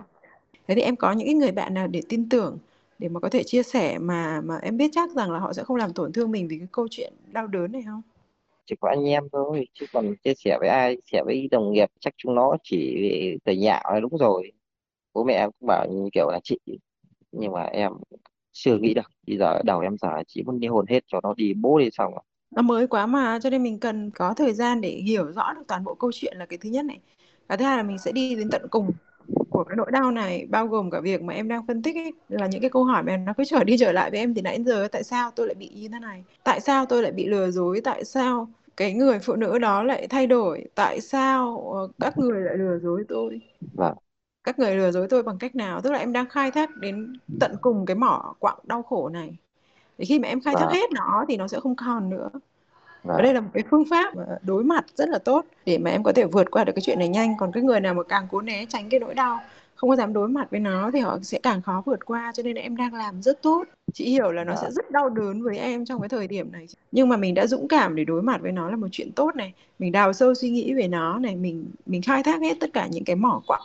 Và 0.52 0.64
thế 0.68 0.74
thì 0.74 0.80
em 0.80 0.96
có 0.96 1.12
những 1.12 1.26
cái 1.26 1.34
người 1.34 1.52
bạn 1.52 1.74
nào 1.74 1.86
để 1.86 2.02
tin 2.08 2.28
tưởng 2.28 2.58
để 2.98 3.08
mà 3.08 3.20
có 3.20 3.28
thể 3.28 3.42
chia 3.42 3.62
sẻ 3.62 3.98
mà 3.98 4.40
mà 4.40 4.58
em 4.62 4.76
biết 4.76 4.90
chắc 4.92 5.10
rằng 5.10 5.30
là 5.30 5.38
họ 5.38 5.52
sẽ 5.52 5.64
không 5.64 5.76
làm 5.76 5.92
tổn 5.92 6.12
thương 6.12 6.30
mình 6.30 6.48
vì 6.48 6.58
cái 6.58 6.68
câu 6.72 6.88
chuyện 6.90 7.12
đau 7.32 7.46
đớn 7.46 7.72
này 7.72 7.82
không? 7.86 8.02
Chỉ 8.66 8.74
có 8.80 8.88
anh 8.88 9.08
em 9.08 9.28
thôi 9.32 9.66
chứ 9.74 9.86
còn 9.92 10.14
chia 10.24 10.34
sẻ 10.34 10.56
với 10.60 10.68
ai 10.68 10.94
chia 10.96 11.00
sẻ 11.12 11.22
với 11.24 11.48
đồng 11.50 11.72
nghiệp 11.72 11.90
chắc 12.00 12.14
chúng 12.16 12.34
nó 12.34 12.56
chỉ 12.62 13.10
cười 13.44 13.56
nhạo 13.56 13.94
là 13.94 14.00
đúng 14.00 14.18
rồi 14.18 14.52
bố 15.14 15.24
mẹ 15.24 15.34
em 15.34 15.50
cũng 15.60 15.66
bảo 15.66 15.86
như 15.90 16.08
kiểu 16.12 16.30
là 16.30 16.40
chị 16.44 16.58
nhưng 17.32 17.52
mà 17.52 17.62
em 17.62 17.92
chưa 18.52 18.78
nghĩ 18.78 18.94
được 18.94 19.10
bây 19.26 19.38
giờ 19.38 19.62
đầu 19.64 19.80
em 19.80 19.96
giờ 19.98 20.08
chỉ 20.26 20.42
muốn 20.42 20.58
ly 20.60 20.68
hôn 20.68 20.86
hết 20.88 21.00
cho 21.06 21.20
nó 21.22 21.34
đi 21.36 21.54
bố 21.54 21.78
đi 21.78 21.88
xong 21.92 22.12
rồi. 22.12 22.22
Nó 22.50 22.62
mới 22.62 22.86
quá 22.86 23.06
mà 23.06 23.38
cho 23.42 23.50
nên 23.50 23.62
mình 23.62 23.80
cần 23.80 24.10
có 24.10 24.34
thời 24.34 24.52
gian 24.52 24.80
để 24.80 24.90
hiểu 24.90 25.32
rõ 25.32 25.52
được 25.52 25.62
toàn 25.68 25.84
bộ 25.84 25.94
câu 25.94 26.12
chuyện 26.14 26.36
là 26.36 26.46
cái 26.46 26.58
thứ 26.58 26.70
nhất 26.70 26.84
này. 26.84 27.00
Cái 27.48 27.58
thứ 27.58 27.64
hai 27.64 27.76
là 27.76 27.82
mình 27.82 27.98
sẽ 27.98 28.12
đi 28.12 28.34
đến 28.34 28.50
tận 28.50 28.66
cùng 28.70 28.90
của 29.50 29.64
cái 29.64 29.76
nỗi 29.76 29.90
đau 29.90 30.10
này 30.10 30.46
bao 30.50 30.66
gồm 30.66 30.90
cả 30.90 31.00
việc 31.00 31.22
mà 31.22 31.34
em 31.34 31.48
đang 31.48 31.66
phân 31.66 31.82
tích 31.82 31.96
ấy, 31.96 32.12
là 32.28 32.46
những 32.46 32.60
cái 32.60 32.70
câu 32.70 32.84
hỏi 32.84 33.02
mà 33.02 33.16
nó 33.16 33.32
cứ 33.36 33.44
trở 33.44 33.64
đi 33.64 33.76
trở 33.78 33.92
lại 33.92 34.10
với 34.10 34.20
em 34.20 34.34
từ 34.34 34.42
nãy 34.42 34.62
giờ 34.66 34.88
tại 34.92 35.04
sao 35.04 35.30
tôi 35.36 35.46
lại 35.46 35.54
bị 35.54 35.68
như 35.74 35.88
thế 35.88 35.98
này? 35.98 36.24
Tại 36.44 36.60
sao 36.60 36.86
tôi 36.86 37.02
lại 37.02 37.12
bị 37.12 37.26
lừa 37.26 37.50
dối? 37.50 37.80
Tại 37.84 38.04
sao 38.04 38.48
cái 38.76 38.92
người 38.94 39.18
phụ 39.18 39.36
nữ 39.36 39.58
đó 39.58 39.82
lại 39.82 40.06
thay 40.10 40.26
đổi? 40.26 40.64
Tại 40.74 41.00
sao 41.00 41.70
ờ, 41.74 41.88
các 42.00 42.18
người 42.18 42.40
lại 42.40 42.54
lừa 42.58 42.78
dối 42.78 43.04
tôi? 43.08 43.40
Và 43.74 43.94
các 44.44 44.58
người 44.58 44.76
lừa 44.76 44.90
dối 44.90 45.06
tôi 45.10 45.22
bằng 45.22 45.38
cách 45.38 45.56
nào? 45.56 45.80
Tức 45.80 45.92
là 45.92 45.98
em 45.98 46.12
đang 46.12 46.28
khai 46.28 46.50
thác 46.50 46.76
đến 46.76 47.16
tận 47.40 47.56
cùng 47.60 47.86
cái 47.86 47.96
mỏ 47.96 48.34
quặng 48.38 48.58
đau 48.64 48.82
khổ 48.82 49.08
này. 49.08 49.36
Để 49.98 50.04
khi 50.04 50.18
mà 50.18 50.28
em 50.28 50.40
khai 50.40 50.54
thác 50.54 50.66
và 50.66 50.72
hết 50.72 50.92
nó 50.92 51.24
thì 51.28 51.36
nó 51.36 51.48
sẽ 51.48 51.60
không 51.60 51.74
còn 51.76 52.10
nữa. 52.10 52.28
Và 53.02 53.20
đây 53.22 53.34
là 53.34 53.40
một 53.40 53.50
cái 53.54 53.62
phương 53.70 53.84
pháp 53.90 54.14
đối 54.42 54.64
mặt 54.64 54.84
rất 54.94 55.08
là 55.08 55.18
tốt 55.18 55.44
để 55.66 55.78
mà 55.78 55.90
em 55.90 56.02
có 56.02 56.12
thể 56.12 56.24
vượt 56.24 56.50
qua 56.50 56.64
được 56.64 56.72
cái 56.76 56.82
chuyện 56.82 56.98
này 56.98 57.08
nhanh. 57.08 57.36
Còn 57.38 57.52
cái 57.52 57.62
người 57.62 57.80
nào 57.80 57.94
mà 57.94 58.02
càng 58.02 58.26
cố 58.30 58.40
né 58.40 58.64
tránh 58.68 58.88
cái 58.88 59.00
nỗi 59.00 59.14
đau 59.14 59.40
không 59.74 59.90
có 59.90 59.96
dám 59.96 60.12
đối 60.12 60.28
mặt 60.28 60.50
với 60.50 60.60
nó 60.60 60.90
thì 60.90 61.00
họ 61.00 61.18
sẽ 61.22 61.38
càng 61.42 61.62
khó 61.62 61.82
vượt 61.86 62.04
qua. 62.04 62.32
Cho 62.34 62.42
nên 62.42 62.56
là 62.56 62.62
em 62.62 62.76
đang 62.76 62.94
làm 62.94 63.22
rất 63.22 63.42
tốt. 63.42 63.64
Chị 63.92 64.04
hiểu 64.10 64.32
là 64.32 64.44
nó 64.44 64.54
sẽ 64.54 64.70
rất 64.70 64.90
đau 64.90 65.08
đớn 65.08 65.42
với 65.42 65.58
em 65.58 65.84
trong 65.84 66.00
cái 66.00 66.08
thời 66.08 66.26
điểm 66.26 66.52
này. 66.52 66.66
Nhưng 66.92 67.08
mà 67.08 67.16
mình 67.16 67.34
đã 67.34 67.46
dũng 67.46 67.68
cảm 67.68 67.96
để 67.96 68.04
đối 68.04 68.22
mặt 68.22 68.40
với 68.40 68.52
nó 68.52 68.70
là 68.70 68.76
một 68.76 68.88
chuyện 68.92 69.12
tốt 69.12 69.36
này. 69.36 69.52
Mình 69.78 69.92
đào 69.92 70.12
sâu 70.12 70.34
suy 70.34 70.50
nghĩ 70.50 70.74
về 70.74 70.88
nó 70.88 71.18
này. 71.18 71.36
Mình 71.36 71.64
mình 71.86 72.02
khai 72.02 72.22
thác 72.22 72.40
hết 72.40 72.56
tất 72.60 72.70
cả 72.72 72.86
những 72.86 73.04
cái 73.04 73.16
mỏ 73.16 73.42
quặng 73.46 73.62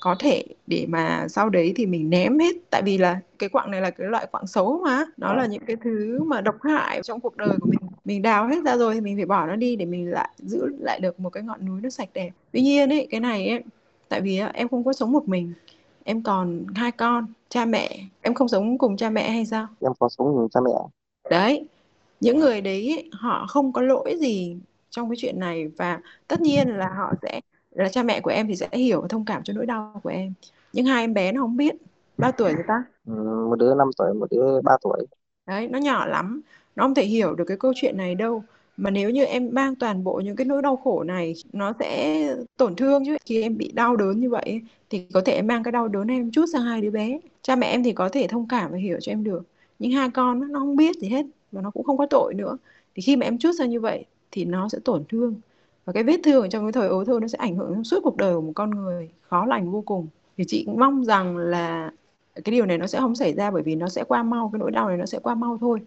có 0.00 0.16
thể 0.18 0.44
để 0.66 0.86
mà 0.88 1.26
sau 1.28 1.50
đấy 1.50 1.72
thì 1.76 1.86
mình 1.86 2.10
ném 2.10 2.38
hết. 2.38 2.56
Tại 2.70 2.82
vì 2.82 2.98
là 2.98 3.20
cái 3.38 3.48
quặng 3.48 3.70
này 3.70 3.80
là 3.80 3.90
cái 3.90 4.06
loại 4.08 4.26
quặng 4.26 4.46
xấu 4.46 4.80
mà. 4.84 5.04
Nó 5.16 5.34
là 5.34 5.42
và 5.42 5.46
những 5.46 5.62
cái 5.66 5.76
thứ 5.84 6.22
mà 6.24 6.40
độc 6.40 6.54
hại 6.62 7.02
trong 7.02 7.20
cuộc 7.20 7.36
đời 7.36 7.58
của 7.60 7.66
mình. 7.66 7.78
Mình 8.04 8.22
đào 8.22 8.48
hết 8.48 8.64
ra 8.64 8.76
rồi 8.76 8.94
thì 8.94 9.00
mình 9.00 9.16
phải 9.16 9.26
bỏ 9.26 9.46
nó 9.46 9.56
đi 9.56 9.76
để 9.76 9.84
mình 9.84 10.10
lại 10.10 10.28
giữ 10.38 10.66
lại 10.80 11.00
được 11.00 11.20
một 11.20 11.30
cái 11.30 11.42
ngọn 11.42 11.66
núi 11.66 11.80
nó 11.80 11.90
sạch 11.90 12.08
đẹp. 12.14 12.30
Tuy 12.52 12.60
nhiên 12.60 12.92
ấy 12.92 13.06
cái 13.10 13.20
này 13.20 13.48
ấy 13.48 13.62
tại 14.08 14.20
vì 14.20 14.40
em 14.54 14.68
không 14.68 14.84
có 14.84 14.92
sống 14.92 15.12
một 15.12 15.28
mình. 15.28 15.52
Em 16.04 16.22
còn 16.22 16.64
hai 16.74 16.92
con 16.92 17.26
cha 17.48 17.64
mẹ. 17.64 18.00
Em 18.22 18.34
không 18.34 18.48
sống 18.48 18.78
cùng 18.78 18.96
cha 18.96 19.10
mẹ 19.10 19.30
hay 19.30 19.46
sao? 19.46 19.66
Em 19.80 19.92
có 19.98 20.08
sống 20.08 20.26
cùng 20.34 20.48
cha 20.48 20.60
mẹ. 20.60 20.72
Đấy. 21.30 21.66
Những 22.20 22.38
người 22.38 22.60
đấy 22.60 22.88
ấy, 22.88 23.10
họ 23.12 23.46
không 23.48 23.72
có 23.72 23.82
lỗi 23.82 24.16
gì 24.20 24.56
trong 24.90 25.10
cái 25.10 25.16
chuyện 25.18 25.40
này. 25.40 25.68
Và 25.76 26.00
tất 26.28 26.40
nhiên 26.40 26.68
là 26.68 26.88
họ 26.98 27.12
sẽ 27.22 27.40
là 27.84 27.88
cha 27.88 28.02
mẹ 28.02 28.20
của 28.20 28.30
em 28.30 28.46
thì 28.46 28.56
sẽ 28.56 28.68
hiểu 28.72 29.00
và 29.00 29.08
thông 29.08 29.24
cảm 29.24 29.42
cho 29.44 29.52
nỗi 29.52 29.66
đau 29.66 30.00
của 30.02 30.10
em. 30.10 30.32
Nhưng 30.72 30.86
hai 30.86 31.02
em 31.04 31.14
bé 31.14 31.32
nó 31.32 31.40
không 31.40 31.56
biết. 31.56 31.74
Bao 32.18 32.32
tuổi 32.32 32.54
rồi 32.54 32.64
ta? 32.68 32.84
Ừ, 33.06 33.12
một 33.50 33.56
đứa 33.58 33.74
5 33.74 33.90
tuổi 33.98 34.14
một 34.14 34.26
đứa 34.30 34.60
3 34.60 34.76
tuổi. 34.82 35.06
Đấy 35.46 35.68
nó 35.68 35.78
nhỏ 35.78 36.06
lắm. 36.06 36.40
Nó 36.76 36.84
không 36.84 36.94
thể 36.94 37.04
hiểu 37.04 37.34
được 37.34 37.44
cái 37.44 37.56
câu 37.56 37.72
chuyện 37.76 37.96
này 37.96 38.14
đâu. 38.14 38.44
Mà 38.76 38.90
nếu 38.90 39.10
như 39.10 39.24
em 39.24 39.48
mang 39.52 39.74
toàn 39.74 40.04
bộ 40.04 40.20
những 40.24 40.36
cái 40.36 40.44
nỗi 40.44 40.62
đau 40.62 40.76
khổ 40.76 41.02
này 41.02 41.34
nó 41.52 41.72
sẽ 41.78 42.22
tổn 42.56 42.76
thương 42.76 43.06
chứ. 43.06 43.16
Khi 43.24 43.42
em 43.42 43.58
bị 43.58 43.72
đau 43.72 43.96
đớn 43.96 44.20
như 44.20 44.30
vậy 44.30 44.62
thì 44.90 45.06
có 45.14 45.20
thể 45.20 45.32
em 45.32 45.46
mang 45.46 45.62
cái 45.62 45.72
đau 45.72 45.88
đớn 45.88 46.08
em 46.08 46.30
chút 46.30 46.44
sang 46.52 46.62
hai 46.62 46.80
đứa 46.80 46.90
bé. 46.90 47.18
Cha 47.42 47.56
mẹ 47.56 47.66
em 47.66 47.82
thì 47.84 47.92
có 47.92 48.08
thể 48.08 48.26
thông 48.26 48.48
cảm 48.48 48.70
và 48.72 48.78
hiểu 48.78 48.98
cho 49.00 49.12
em 49.12 49.24
được. 49.24 49.42
Nhưng 49.78 49.92
hai 49.92 50.10
con 50.10 50.40
nó 50.40 50.46
nó 50.46 50.58
không 50.58 50.76
biết 50.76 50.96
gì 50.96 51.08
hết 51.08 51.26
và 51.52 51.62
nó 51.62 51.70
cũng 51.70 51.84
không 51.84 51.98
có 51.98 52.06
tội 52.10 52.34
nữa. 52.34 52.56
Thì 52.94 53.02
khi 53.02 53.16
mà 53.16 53.26
em 53.26 53.38
chút 53.38 53.52
ra 53.52 53.66
như 53.66 53.80
vậy 53.80 54.04
thì 54.30 54.44
nó 54.44 54.68
sẽ 54.68 54.78
tổn 54.84 55.04
thương 55.08 55.34
và 55.88 55.92
cái 55.92 56.02
vết 56.02 56.20
thương 56.24 56.42
ở 56.42 56.48
trong 56.48 56.64
cái 56.64 56.72
thời 56.72 56.88
ấu 56.88 57.04
thơ 57.04 57.18
nó 57.22 57.28
sẽ 57.28 57.38
ảnh 57.38 57.56
hưởng 57.56 57.84
suốt 57.84 58.00
cuộc 58.02 58.16
đời 58.16 58.34
của 58.34 58.40
một 58.40 58.52
con 58.54 58.70
người 58.70 59.08
khó 59.20 59.46
lành 59.46 59.70
vô 59.70 59.82
cùng. 59.86 60.06
Thì 60.36 60.44
chị 60.48 60.62
cũng 60.66 60.78
mong 60.78 61.04
rằng 61.04 61.36
là 61.36 61.92
cái 62.34 62.52
điều 62.52 62.66
này 62.66 62.78
nó 62.78 62.86
sẽ 62.86 62.98
không 62.98 63.14
xảy 63.14 63.34
ra 63.34 63.50
bởi 63.50 63.62
vì 63.62 63.74
nó 63.74 63.88
sẽ 63.88 64.04
qua 64.08 64.22
mau, 64.22 64.50
cái 64.52 64.58
nỗi 64.58 64.70
đau 64.70 64.88
này 64.88 64.96
nó 64.96 65.06
sẽ 65.06 65.18
qua 65.18 65.34
mau 65.34 65.58
thôi. 65.60 65.80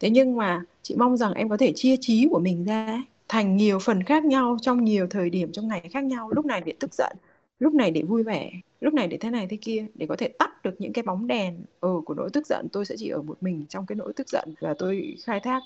Thế 0.00 0.10
nhưng 0.10 0.36
mà 0.36 0.62
chị 0.82 0.94
mong 0.98 1.16
rằng 1.16 1.34
em 1.34 1.48
có 1.48 1.56
thể 1.56 1.72
chia 1.72 1.96
trí 2.00 2.28
của 2.30 2.38
mình 2.38 2.64
ra 2.64 3.02
thành 3.28 3.56
nhiều 3.56 3.78
phần 3.78 4.02
khác 4.02 4.24
nhau 4.24 4.56
trong 4.62 4.84
nhiều 4.84 5.06
thời 5.10 5.30
điểm, 5.30 5.52
trong 5.52 5.68
ngày 5.68 5.88
khác 5.92 6.04
nhau. 6.04 6.30
Lúc 6.30 6.46
này 6.46 6.62
để 6.66 6.72
tức 6.80 6.94
giận, 6.94 7.16
lúc 7.58 7.74
này 7.74 7.90
để 7.90 8.02
vui 8.02 8.22
vẻ, 8.22 8.52
lúc 8.80 8.94
này 8.94 9.08
để 9.08 9.16
thế 9.16 9.30
này 9.30 9.46
thế 9.46 9.56
kia, 9.60 9.86
để 9.94 10.06
có 10.06 10.16
thể 10.16 10.28
tắt 10.28 10.64
được 10.64 10.74
những 10.78 10.92
cái 10.92 11.02
bóng 11.02 11.26
đèn 11.26 11.58
ừ 11.80 12.00
của 12.04 12.14
nỗi 12.14 12.30
tức 12.32 12.46
giận. 12.46 12.68
Tôi 12.72 12.84
sẽ 12.84 12.94
chỉ 12.98 13.08
ở 13.08 13.22
một 13.22 13.36
mình 13.40 13.64
trong 13.68 13.86
cái 13.86 13.96
nỗi 13.96 14.12
tức 14.16 14.28
giận 14.28 14.54
và 14.60 14.74
tôi 14.78 15.16
khai 15.24 15.40
thác 15.40 15.62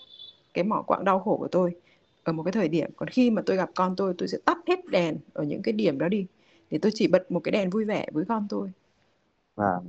cái 0.55 0.65
mỏ 0.65 0.83
quặng 0.83 1.05
đau 1.05 1.19
khổ 1.19 1.37
của 1.37 1.49
tôi 1.49 1.75
ở 2.25 2.33
một 2.33 2.43
cái 2.43 2.53
thời 2.53 2.69
điểm. 2.69 2.91
Còn 2.97 3.09
khi 3.09 3.31
mà 3.31 3.43
tôi 3.47 3.57
gặp 3.57 3.71
con 3.75 3.97
tôi 3.97 4.15
tôi 4.19 4.29
sẽ 4.29 4.39
tắt 4.45 4.59
hết 4.67 4.87
đèn 4.87 5.17
ở 5.33 5.45
những 5.45 5.63
cái 5.63 5.73
điểm 5.73 5.99
đó 5.99 6.09
đi 6.09 6.27
để 6.71 6.79
tôi 6.83 6.93
chỉ 6.95 7.07
bật 7.07 7.31
một 7.31 7.41
cái 7.45 7.53
đèn 7.53 7.71
vui 7.71 7.85
vẻ 7.85 8.07
với 8.13 8.25
con 8.29 8.47
tôi. 8.51 8.71
Và 9.55 9.81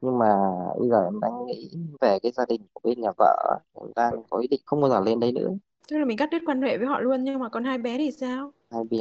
nhưng 0.00 0.18
mà 0.18 0.34
bây 0.78 0.88
giờ 0.88 1.04
em 1.04 1.20
đang 1.20 1.46
nghĩ 1.46 1.70
về 2.00 2.18
cái 2.22 2.32
gia 2.32 2.44
đình 2.48 2.60
của 2.72 2.80
bên 2.84 3.00
nhà 3.00 3.10
vợ 3.18 3.60
em 3.74 3.92
đang 3.96 4.22
có 4.30 4.38
ý 4.38 4.48
định 4.48 4.60
không 4.66 4.80
bao 4.80 4.90
giờ 4.90 5.00
lên 5.00 5.20
đấy 5.20 5.32
nữa. 5.32 5.50
Tức 5.88 5.98
là 5.98 6.04
mình 6.04 6.16
cắt 6.16 6.28
đứt 6.32 6.42
quan 6.46 6.62
hệ 6.62 6.78
với 6.78 6.86
họ 6.86 7.00
luôn 7.00 7.24
nhưng 7.24 7.38
mà 7.38 7.48
còn 7.48 7.64
hai 7.64 7.78
bé 7.78 7.98
thì 7.98 8.10
sao? 8.10 8.52
Hai 8.70 8.84
bé 8.90 8.98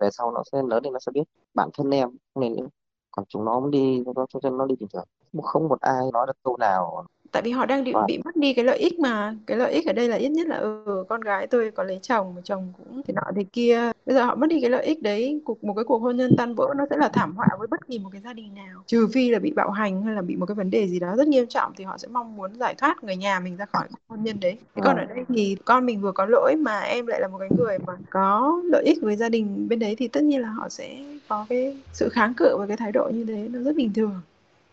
về 0.00 0.08
sau 0.12 0.32
nó 0.32 0.42
sẽ 0.52 0.62
lớn 0.68 0.84
lên 0.84 0.92
nó 0.92 0.98
sẽ 0.98 1.12
biết 1.12 1.24
bản 1.54 1.68
thân 1.74 1.90
em 1.90 2.08
không 2.34 2.42
nên 2.42 2.56
nữa. 2.56 2.68
Còn 3.10 3.24
chúng 3.28 3.44
nó 3.44 3.68
đi 3.70 4.02
nó 4.14 4.26
cho 4.28 4.50
nó 4.50 4.66
đi 4.66 4.74
bình 4.80 4.88
thường. 4.92 5.04
Không 5.42 5.68
một 5.68 5.80
ai 5.80 6.02
nói 6.12 6.26
được 6.26 6.36
câu 6.42 6.56
nào 6.56 7.04
tại 7.32 7.42
vì 7.42 7.50
họ 7.50 7.66
đang 7.66 7.84
bị, 7.84 7.92
Vâng. 7.92 8.06
bị 8.06 8.18
mất 8.24 8.36
đi 8.36 8.54
cái 8.54 8.64
lợi 8.64 8.78
ích 8.78 8.98
mà 8.98 9.36
cái 9.46 9.56
lợi 9.58 9.72
ích 9.72 9.86
ở 9.86 9.92
đây 9.92 10.08
là 10.08 10.16
ít 10.16 10.28
nhất 10.28 10.46
là 10.46 10.56
ừ, 10.56 11.04
con 11.08 11.20
gái 11.20 11.46
tôi 11.46 11.70
có 11.70 11.82
lấy 11.82 11.98
chồng 12.02 12.34
mà 12.34 12.40
chồng 12.44 12.72
cũng 12.78 13.02
thế 13.06 13.14
nọ 13.14 13.22
thế 13.36 13.44
kia 13.52 13.92
bây 14.06 14.14
giờ 14.14 14.24
họ 14.24 14.34
mất 14.34 14.46
đi 14.50 14.60
cái 14.60 14.70
lợi 14.70 14.84
ích 14.86 15.02
đấy 15.02 15.40
cuộc 15.44 15.64
một 15.64 15.74
cái 15.74 15.84
cuộc 15.84 15.98
hôn 15.98 16.16
nhân 16.16 16.36
tan 16.36 16.54
vỡ 16.54 16.74
nó 16.76 16.84
sẽ 16.90 16.96
là 16.96 17.08
thảm 17.08 17.36
họa 17.36 17.48
với 17.58 17.66
bất 17.68 17.86
kỳ 17.88 17.98
một 17.98 18.08
cái 18.12 18.20
gia 18.20 18.32
đình 18.32 18.54
nào 18.54 18.82
trừ 18.86 19.08
phi 19.14 19.30
là 19.30 19.38
bị 19.38 19.52
bạo 19.52 19.70
hành 19.70 20.02
hay 20.02 20.14
là 20.14 20.22
bị 20.22 20.36
một 20.36 20.46
cái 20.46 20.54
vấn 20.54 20.70
đề 20.70 20.88
gì 20.88 21.00
đó 21.00 21.16
rất 21.16 21.28
nghiêm 21.28 21.46
trọng 21.48 21.72
thì 21.76 21.84
họ 21.84 21.98
sẽ 21.98 22.08
mong 22.08 22.36
muốn 22.36 22.54
giải 22.54 22.74
thoát 22.78 23.04
người 23.04 23.16
nhà 23.16 23.40
mình 23.40 23.56
ra 23.56 23.64
khỏi 23.66 23.88
hôn 24.08 24.22
nhân 24.22 24.40
đấy 24.40 24.58
thế 24.74 24.82
còn 24.82 24.96
Vâng. 24.96 24.96
ở 24.96 25.04
đây 25.04 25.24
thì 25.34 25.56
con 25.64 25.86
mình 25.86 26.00
vừa 26.00 26.12
có 26.12 26.26
lỗi 26.26 26.54
mà 26.56 26.80
em 26.80 27.06
lại 27.06 27.20
là 27.20 27.28
một 27.28 27.38
cái 27.38 27.50
người 27.50 27.78
mà 27.78 27.92
có 28.10 28.60
lợi 28.64 28.84
ích 28.84 28.98
với 29.02 29.16
gia 29.16 29.28
đình 29.28 29.68
bên 29.68 29.78
đấy 29.78 29.94
thì 29.98 30.08
tất 30.08 30.22
nhiên 30.24 30.40
là 30.40 30.48
họ 30.50 30.68
sẽ 30.68 31.04
có 31.28 31.46
cái 31.48 31.76
sự 31.92 32.08
kháng 32.12 32.34
cự 32.36 32.56
và 32.58 32.66
cái 32.66 32.76
thái 32.76 32.92
độ 32.92 33.10
như 33.14 33.24
thế 33.24 33.48
nó 33.50 33.60
rất 33.60 33.76
bình 33.76 33.92
thường 33.94 34.20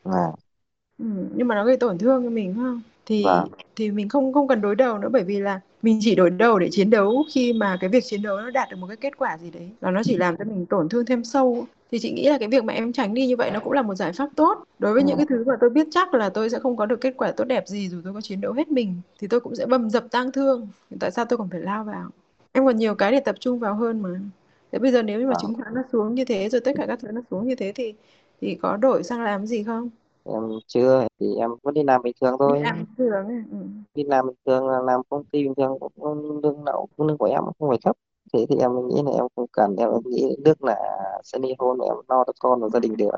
Vâng. 0.04 0.36
Ừ, 1.00 1.06
nhưng 1.36 1.48
mà 1.48 1.56
nó 1.56 1.66
gây 1.66 1.78
tổn 1.78 1.98
thương 1.98 2.24
cho 2.24 2.30
mình 2.30 2.56
không? 2.56 2.82
Thì 3.06 3.24
Vâng. 3.26 3.48
thì 3.76 3.92
mình 3.92 4.10
không 4.10 4.34
không 4.34 4.48
cần 4.48 4.62
đối 4.62 4.76
đầu 4.76 4.98
nữa 4.98 5.10
bởi 5.12 5.24
vì 5.24 5.40
là 5.40 5.60
mình 5.82 6.00
chỉ 6.02 6.16
đối 6.16 6.30
đầu 6.30 6.60
để 6.60 6.68
chiến 6.72 6.90
đấu 6.90 7.24
khi 7.34 7.54
mà 7.54 7.78
cái 7.82 7.90
việc 7.90 8.04
chiến 8.06 8.22
đấu 8.22 8.38
nó 8.38 8.50
đạt 8.50 8.70
được 8.70 8.78
một 8.80 8.88
cái 8.88 8.98
kết 8.98 9.18
quả 9.18 9.38
gì 9.38 9.52
đấy. 9.52 9.70
Là 9.82 9.92
nó 9.92 10.04
chỉ 10.04 10.18
làm 10.18 10.38
cho 10.38 10.46
mình 10.46 10.66
tổn 10.66 10.90
thương 10.90 11.06
thêm 11.06 11.24
sâu. 11.24 11.66
Thì 11.92 12.00
chị 12.00 12.12
nghĩ 12.12 12.30
là 12.30 12.38
cái 12.38 12.48
việc 12.48 12.64
mà 12.64 12.74
em 12.74 12.94
tránh 12.94 13.14
đi 13.14 13.28
như 13.28 13.36
vậy 13.36 13.52
nó 13.52 13.60
cũng 13.60 13.74
là 13.74 13.82
một 13.82 13.96
giải 13.96 14.14
pháp 14.14 14.30
tốt. 14.36 14.64
Đối 14.80 14.94
với 14.94 15.04
những 15.04 15.18
cái 15.18 15.26
thứ 15.30 15.44
mà 15.48 15.54
tôi 15.62 15.70
biết 15.70 15.88
chắc 15.92 16.14
là 16.14 16.30
tôi 16.30 16.50
sẽ 16.50 16.60
không 16.60 16.78
có 16.78 16.86
được 16.86 17.02
kết 17.02 17.14
quả 17.18 17.32
tốt 17.32 17.44
đẹp 17.44 17.68
gì 17.68 17.90
dù 17.90 17.98
tôi 18.04 18.14
có 18.14 18.22
chiến 18.22 18.42
đấu 18.42 18.54
hết 18.54 18.68
mình 18.68 19.02
thì 19.20 19.28
tôi 19.28 19.40
cũng 19.40 19.56
sẽ 19.56 19.66
bầm 19.66 19.90
dập 19.90 20.06
tang 20.12 20.32
thương. 20.32 20.68
Tại 21.00 21.12
sao 21.12 21.26
tôi 21.26 21.38
còn 21.38 21.50
phải 21.50 21.60
lao 21.60 21.84
vào? 21.84 22.10
Em 22.52 22.66
còn 22.66 22.78
nhiều 22.78 22.96
cái 22.96 23.12
để 23.12 23.20
tập 23.20 23.36
trung 23.40 23.60
vào 23.60 23.76
hơn 23.76 24.02
mà. 24.02 24.10
Thế 24.72 24.80
bây 24.80 24.92
giờ 24.92 25.02
nếu 25.02 25.20
như 25.20 25.26
mà 25.28 25.34
Vâng. 25.34 25.42
chứng 25.42 25.54
khoán 25.54 25.74
nó 25.74 25.82
xuống 25.92 26.16
như 26.16 26.26
thế 26.26 26.50
rồi 26.50 26.62
tất 26.62 26.72
cả 26.78 26.86
các 26.88 27.00
thứ 27.02 27.08
nó 27.12 27.22
xuống 27.32 27.48
như 27.48 27.56
thế 27.56 27.72
thì 27.76 27.94
thì 28.42 28.56
có 28.62 28.78
đổi 28.78 29.04
sang 29.04 29.22
làm 29.22 29.46
gì 29.46 29.64
không 29.64 29.90
Em 30.34 30.44
chưa 30.68 31.08
thì 31.20 31.36
em 31.36 31.50
vẫn 31.64 31.74
đi 31.74 31.84
làm 31.84 32.02
bình 32.02 32.14
thường 32.22 32.32
đi 32.32 32.38
thôi. 32.40 32.64
thường 32.98 33.28
ấy. 33.28 33.44
Ừ. 33.52 33.58
Đi 33.96 34.04
làm 34.04 34.28
bình 34.28 34.36
thường 34.46 34.68
là 34.68 34.80
làm 34.80 35.02
công 35.10 35.24
ty 35.24 35.44
bình 35.44 35.56
thường 35.56 35.78
cũng 35.80 36.42
lương 36.44 36.64
lậu 36.66 36.88
lương 36.98 37.18
của 37.18 37.26
em 37.26 37.44
cũng 37.46 37.54
không 37.60 37.70
phải 37.70 37.78
thấp. 37.84 37.96
Thế 38.34 38.46
thì 38.50 38.56
em 38.60 38.72
nghĩ 38.88 39.02
là 39.06 39.12
em 39.12 39.26
không 39.36 39.46
cần 39.52 39.76
em 39.76 39.90
nghĩ 40.06 40.36
nước 40.40 40.64
là 40.64 40.76
sẽ 41.24 41.40
ly 41.40 41.54
hôn 41.60 41.80
em 41.80 41.96
lo 42.10 42.24
cho 42.28 42.34
con 42.40 42.62
và 42.62 42.70
gia 42.70 42.80
đình 42.80 42.98
được. 42.98 43.10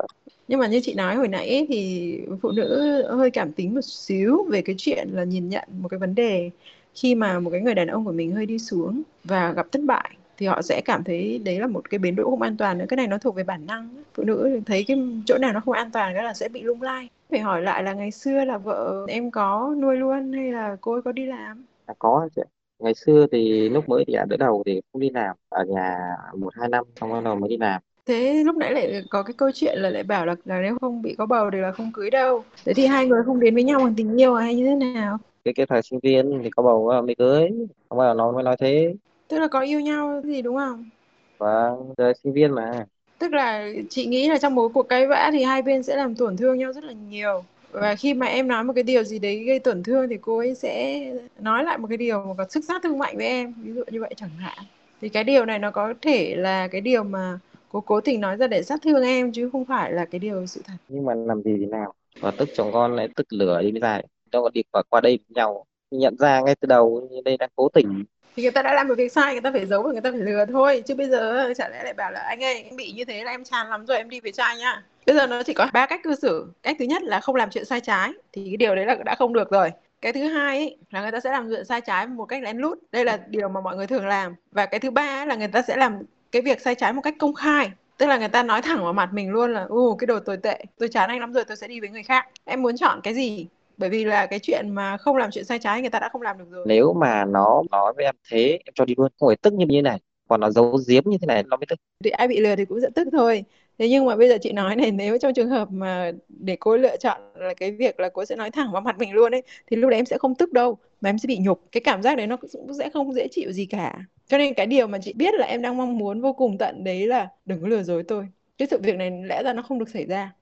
Nhưng 0.48 0.60
mà 0.60 0.68
như 0.68 0.80
chị 0.84 0.94
nói 0.94 1.16
hồi 1.16 1.28
nãy 1.28 1.50
ấy, 1.50 1.66
thì 1.70 2.20
phụ 2.42 2.51
nữ 2.51 3.01
hơi 3.10 3.32
cảm 3.32 3.51
tính 3.54 3.75
một 3.75 3.84
xíu 3.84 4.44
về 4.50 4.62
cái 4.62 4.75
chuyện 4.78 5.10
là 5.13 5.24
nhìn 5.24 5.50
nhận 5.50 5.70
một 5.82 5.88
cái 5.89 6.00
vấn 6.00 6.16
đề 6.16 6.50
khi 6.94 7.16
mà 7.16 7.39
một 7.39 7.50
cái 7.50 7.62
người 7.62 7.75
đàn 7.75 7.88
ông 7.88 8.06
của 8.06 8.12
mình 8.12 8.32
hơi 8.32 8.46
đi 8.46 8.60
xuống 8.60 9.01
và 9.24 9.51
gặp 9.51 9.68
thất 9.72 9.82
bại 9.86 10.10
thì 10.39 10.46
họ 10.48 10.62
sẽ 10.62 10.81
cảm 10.86 11.03
thấy 11.03 11.39
đấy 11.46 11.60
là 11.60 11.67
một 11.67 11.89
cái 11.89 12.00
bến 12.00 12.15
đỗ 12.15 12.24
không 12.29 12.41
an 12.41 12.58
toàn 12.58 12.77
nữa 12.77 12.86
cái 12.89 12.98
này 12.98 13.08
nó 13.08 13.17
thuộc 13.17 13.36
về 13.36 13.43
bản 13.43 13.65
năng 13.65 14.03
phụ 14.13 14.24
nữ 14.24 14.60
thấy 14.65 14.84
cái 14.88 14.98
chỗ 15.25 15.38
nào 15.38 15.53
nó 15.53 15.60
không 15.60 15.74
an 15.74 15.91
toàn 15.91 16.13
cái 16.13 16.24
là 16.24 16.34
sẽ 16.34 16.50
bị 16.50 16.62
lung 16.63 16.81
lay 16.81 17.10
phải 17.29 17.39
hỏi 17.39 17.62
lại 17.62 17.84
là 17.84 17.93
ngày 17.93 18.12
xưa 18.12 18.46
là 18.46 18.58
vợ 18.58 19.05
em 19.10 19.31
có 19.31 19.75
nuôi 19.81 19.98
luôn 19.98 20.34
hay 20.34 20.51
là 20.51 20.77
cô 20.81 20.93
ấy 20.93 21.01
có 21.01 21.12
đi 21.12 21.25
làm 21.25 21.65
À, 21.86 21.93
có 22.00 22.29
chị. 22.36 22.41
Ngày 22.79 22.93
xưa 22.96 23.25
thì 23.31 23.69
lúc 23.69 23.89
mới 23.89 24.05
đẻ 24.08 24.25
đỡ 24.29 24.38
đầu 24.38 24.63
thì 24.65 24.81
không 24.93 25.01
đi 25.01 25.10
làm 25.10 25.36
ở 25.50 25.65
nhà 25.65 25.98
một 26.38 26.53
hai 26.55 26.69
năm 26.69 26.86
xong 27.00 27.12
bắt 27.13 27.22
đầu 27.24 27.36
mới 27.36 27.50
đi 27.50 27.58
làm. 27.58 27.81
thế 28.05 28.43
lúc 28.46 28.55
nãy 28.58 28.74
lại 28.74 29.03
có 29.10 29.24
cái 29.24 29.34
câu 29.38 29.51
chuyện 29.53 29.79
là 29.79 29.89
lại 29.89 30.03
bảo 30.03 30.25
là, 30.25 30.36
là 30.46 30.62
nếu 30.62 30.77
không 30.81 31.01
bị 31.01 31.15
có 31.17 31.25
bầu 31.25 31.50
thì 31.51 31.58
là 31.58 31.72
không 31.72 31.91
cưới 31.93 32.10
đâu 32.10 32.43
thế 32.65 32.74
thì 32.74 32.86
hai 32.86 33.05
người 33.08 33.24
không 33.25 33.39
đến 33.39 33.53
với 33.55 33.63
nhau 33.63 33.79
bằng 33.79 33.93
tình 33.98 34.22
yêu 34.22 34.36
à 34.36 34.43
hay 34.43 34.55
như 34.55 34.65
thế 34.65 34.75
nào 34.75 35.17
Cái 35.43 35.53
cái 35.53 35.65
thời 35.65 35.81
sinh 35.84 36.00
viên 36.03 36.39
thì 36.43 36.50
có 36.50 36.63
bầu 36.63 36.91
mới 37.05 37.15
cưới. 37.17 37.50
Không 37.89 37.98
bao 37.98 38.10
giờ 38.12 38.13
nó 38.17 38.31
mới 38.31 38.43
nói 38.43 38.55
thế. 38.60 38.93
Tức 39.29 39.39
là 39.39 39.48
có 39.48 39.59
yêu 39.62 39.79
nhau 39.79 40.21
gì 40.25 40.41
đúng 40.41 40.55
không 40.57 40.89
Và 41.38 41.71
thời 41.98 42.13
sinh 42.24 42.33
viên 42.33 42.51
mà. 42.55 42.86
tức 43.19 43.33
là 43.33 43.67
chị 43.89 44.05
nghĩ 44.05 44.29
là 44.29 44.38
trong 44.38 44.55
một 44.55 44.69
cuộc 44.74 44.83
cãi 44.83 45.07
vã 45.07 45.29
thì 45.33 45.43
hai 45.43 45.62
bên 45.62 45.83
sẽ 45.83 45.95
làm 45.95 46.15
tổn 46.15 46.38
thương 46.38 46.57
nhau 46.57 46.74
rất 46.74 46.83
là 46.83 46.93
nhiều 46.93 47.43
và 47.71 47.95
khi 47.95 48.13
mà 48.13 48.25
em 48.25 48.48
nói 48.48 48.63
một 48.63 48.74
cái 48.74 48.83
điều 48.83 49.03
gì 49.03 49.19
đấy 49.19 49.43
gây 49.43 49.59
tổn 49.59 49.83
thương 49.83 50.09
thì 50.09 50.17
cô 50.21 50.38
ấy 50.38 50.55
sẽ 50.55 51.01
nói 51.39 51.63
lại 51.63 51.77
một 51.77 51.88
cái 51.88 51.98
điều 51.98 52.25
mà 52.25 52.33
có 52.38 52.45
sức 52.50 52.63
sát 52.67 52.81
thương 52.83 53.00
mạnh 53.00 53.17
với 53.17 53.25
em 53.27 53.53
ví 53.63 53.74
dụ 53.74 53.83
như 53.91 54.01
vậy 54.01 54.13
chẳng 54.17 54.29
hạn 54.29 54.57
thì 55.01 55.09
cái 55.09 55.24
điều 55.24 55.45
này 55.45 55.59
nó 55.59 55.71
có 55.71 55.93
thể 56.01 56.36
là 56.36 56.67
cái 56.67 56.81
điều 56.81 57.03
mà 57.03 57.39
cô 57.69 57.81
cố 57.81 58.01
tình 58.01 58.21
nói 58.21 58.38
ra 58.38 58.48
để 58.48 58.63
sát 58.63 58.79
thương 58.83 59.03
em 59.03 59.31
chứ 59.31 59.50
không 59.51 59.65
phải 59.65 59.91
là 59.93 60.05
cái 60.05 60.19
điều 60.19 60.45
sự 60.45 60.62
thật 60.65 60.74
Nhưng 60.88 61.05
mà 61.05 61.13
làm 61.15 61.43
gì 61.43 61.55
thì 61.59 61.65
nào. 61.65 61.93
Và 62.21 62.31
tức 62.31 62.50
chồng 62.55 62.69
con 62.74 62.95
lại 62.95 63.07
tức 63.15 63.27
lửa 63.33 63.62
đi 63.62 63.71
mới 63.71 63.81
dài. 63.81 64.07
Đâu 64.31 64.43
có 64.43 64.50
đi 64.53 64.63
qua, 64.71 64.83
qua 64.89 65.01
đây 65.01 65.17
với 65.27 65.33
nhau. 65.36 65.65
Nhận 65.91 66.15
ra 66.19 66.41
ngay 66.41 66.55
từ 66.55 66.65
đầu 66.65 67.08
như 67.12 67.22
đây 67.25 67.38
đang 67.38 67.50
cố 67.55 67.69
tình. 67.69 68.05
thì 68.36 68.43
người 68.43 68.51
ta 68.51 68.62
đã 68.62 68.74
làm 68.74 68.88
một 68.88 68.96
việc 68.98 69.12
sai 69.12 69.34
người 69.34 69.41
ta 69.41 69.51
phải 69.51 69.65
giấu 69.65 69.84
và 69.84 69.91
người 69.91 70.01
ta 70.01 70.12
phải 70.12 70.19
lừa 70.19 70.46
thôi. 70.46 70.84
Chứ 70.86 70.96
bây 70.96 71.10
giờ 71.10 71.53
chả 71.58 71.69
lẽ 71.69 71.84
lại 71.84 71.93
bảo 71.93 72.12
là 72.12 72.19
anh 72.19 72.43
ơi 72.43 72.63
em 72.63 72.75
bị 72.75 72.91
như 72.91 73.05
thế 73.05 73.24
là 73.24 73.31
em 73.31 73.43
chán 73.43 73.70
lắm 73.70 73.85
rồi 73.85 73.98
em 73.98 74.09
đi 74.09 74.20
với 74.20 74.31
trai 74.31 74.57
nhá. 74.57 74.83
Bây 75.05 75.16
giờ 75.16 75.27
nó 75.27 75.44
chỉ 75.44 75.53
có 75.53 75.68
ba 75.74 75.85
cách 75.85 76.00
cư 76.03 76.16
xử. 76.16 76.48
Cách 76.64 76.75
thứ 76.79 76.85
nhất 76.85 77.03
là 77.03 77.20
không 77.20 77.35
làm 77.35 77.50
chuyện 77.50 77.66
sai 77.66 77.81
trái 77.81 78.11
thì 78.33 78.46
cái 78.46 78.57
điều 78.57 78.75
đấy 78.75 78.85
là 78.85 78.96
đã 79.05 79.16
không 79.16 79.33
được 79.33 79.51
rồi. 79.51 79.72
Cái 80.01 80.14
thứ 80.14 80.24
hai 80.24 80.57
ấy, 80.57 80.77
là 80.92 81.01
người 81.01 81.11
ta 81.11 81.20
sẽ 81.20 81.31
làm 81.31 81.50
chuyện 81.50 81.66
sai 81.66 81.81
trái 81.81 82.07
một 82.07 82.25
cách 82.25 82.44
lén 82.44 82.57
lút. 82.57 82.79
Đây 82.92 83.05
là 83.05 83.20
điều 83.27 83.50
mà 83.50 83.61
mọi 83.61 83.75
người 83.75 83.87
thường 83.87 84.07
làm. 84.07 84.35
Và 84.51 84.66
cái 84.66 84.79
thứ 84.79 84.92
ba 84.92 85.25
là 85.25 85.35
người 85.35 85.48
ta 85.48 85.61
sẽ 85.61 85.77
làm 85.77 86.00
cái 86.31 86.42
việc 86.42 86.61
sai 86.61 86.75
trái 86.75 86.94
một 86.94 87.01
cách 87.01 87.16
công 87.20 87.33
khai. 87.33 87.72
Tức 87.98 88.05
là 88.05 88.18
người 88.18 88.27
ta 88.27 88.44
nói 88.44 88.61
thẳng 88.61 88.83
vào 88.83 88.94
mặt 88.94 89.09
mình 89.14 89.29
luôn 89.29 89.53
là 89.53 89.66
u 89.70 89.96
cái 89.96 90.05
đồ 90.05 90.20
tồi 90.20 90.37
tệ. 90.37 90.64
Tôi 90.77 90.90
chán 90.90 91.09
anh 91.09 91.20
lắm 91.20 91.33
rồi 91.33 91.44
tôi 91.46 91.57
sẽ 91.57 91.68
đi 91.68 91.79
với 91.79 91.90
người 91.90 92.03
khác. 92.03 92.27
Em 92.46 92.61
muốn 92.61 92.77
chọn 92.77 93.00
cái 93.03 93.14
gì? 93.14 93.48
Bởi 93.79 93.92
vì 93.92 94.05
là 94.05 94.27
cái 94.27 94.39
chuyện 94.39 94.70
mà 94.75 94.98
không 94.98 95.18
làm 95.18 95.31
chuyện 95.31 95.46
sai 95.46 95.59
trái 95.59 95.81
người 95.81 95.92
ta 95.92 96.00
đã 96.01 96.09
không 96.09 96.24
làm 96.24 96.39
được 96.39 96.50
rồi 96.51 96.68
Nếu 96.68 96.94
mà 96.94 97.25
nó 97.25 97.63
nói 97.72 97.94
với 97.96 98.05
em 98.05 98.15
thế 98.31 98.59
em 98.65 98.74
cho 98.75 98.85
đi 98.85 98.94
luôn. 98.98 99.11
Không 99.20 99.29
phải 99.29 99.35
tức 99.42 99.53
như 99.53 99.65
như 99.70 99.81
này. 99.81 100.00
Còn 100.29 100.42
nó 100.42 100.50
giấu 100.51 100.77
giếm 100.89 101.03
như 101.05 101.18
thế 101.22 101.25
này 101.27 101.44
nó 101.44 101.57
mới 101.57 101.65
tức. 101.70 101.79
thì 102.03 102.09
ai 102.09 102.27
bị 102.27 102.39
lừa 102.39 102.55
thì 102.55 102.65
cũng 102.65 102.81
sẽ 102.81 102.87
tức 102.96 103.07
thôi 103.11 103.44
thế 103.77 103.89
nhưng 103.89 104.05
mà 104.05 104.15
bây 104.15 104.29
giờ 104.29 104.37
chị 104.42 104.51
nói 104.51 104.75
này 104.75 104.92
nếu 104.92 105.18
trong 105.18 105.33
trường 105.33 105.50
hợp 105.50 105.72
mà 105.72 106.11
để 106.29 106.57
cô 106.59 106.77
lựa 106.77 106.98
chọn 106.98 107.22
là 107.35 107.53
cái 107.53 107.72
việc 107.72 108.00
là 108.00 108.09
cô 108.13 108.25
sẽ 108.25 108.35
nói 108.35 108.51
thẳng 108.51 108.72
vào 108.72 108.81
mặt 108.81 108.98
mình 109.00 109.13
luôn 109.13 109.31
ấy 109.35 109.42
thì 109.68 109.77
lúc 109.77 109.89
đấy 109.89 110.00
em 110.00 110.05
sẽ 110.05 110.18
không 110.18 110.35
tức 110.35 110.53
đâu 110.53 110.77
mà 111.01 111.09
em 111.09 111.18
sẽ 111.20 111.27
bị 111.27 111.37
nhục 111.42 111.61
cái 111.72 111.81
cảm 111.85 112.01
giác 112.03 112.18
đấy 112.18 112.27
nó 112.27 112.37
cũng 112.37 112.74
sẽ 112.79 112.89
không 112.89 113.13
dễ 113.13 113.27
chịu 113.31 113.51
gì 113.51 113.65
cả 113.65 114.00
cho 114.27 114.37
nên 114.37 114.53
cái 114.53 114.65
điều 114.65 114.87
mà 114.87 115.00
chị 115.01 115.13
biết 115.13 115.33
là 115.35 115.46
em 115.48 115.61
đang 115.61 115.77
mong 115.77 115.98
muốn 115.98 116.22
vô 116.22 116.33
cùng 116.33 116.57
tận 116.57 116.83
đấy 116.83 117.07
là 117.07 117.27
đừng 117.46 117.61
có 117.61 117.68
lừa 117.68 117.83
dối 117.83 118.03
tôi 118.07 118.27
cái 118.57 118.68
sự 118.72 118.79
việc 118.83 118.96
này 118.96 119.11
lẽ 119.25 119.44
ra 119.44 119.53
nó 119.53 119.61
không 119.61 119.79
được 119.79 119.89
xảy 119.89 120.05
ra 120.05 120.33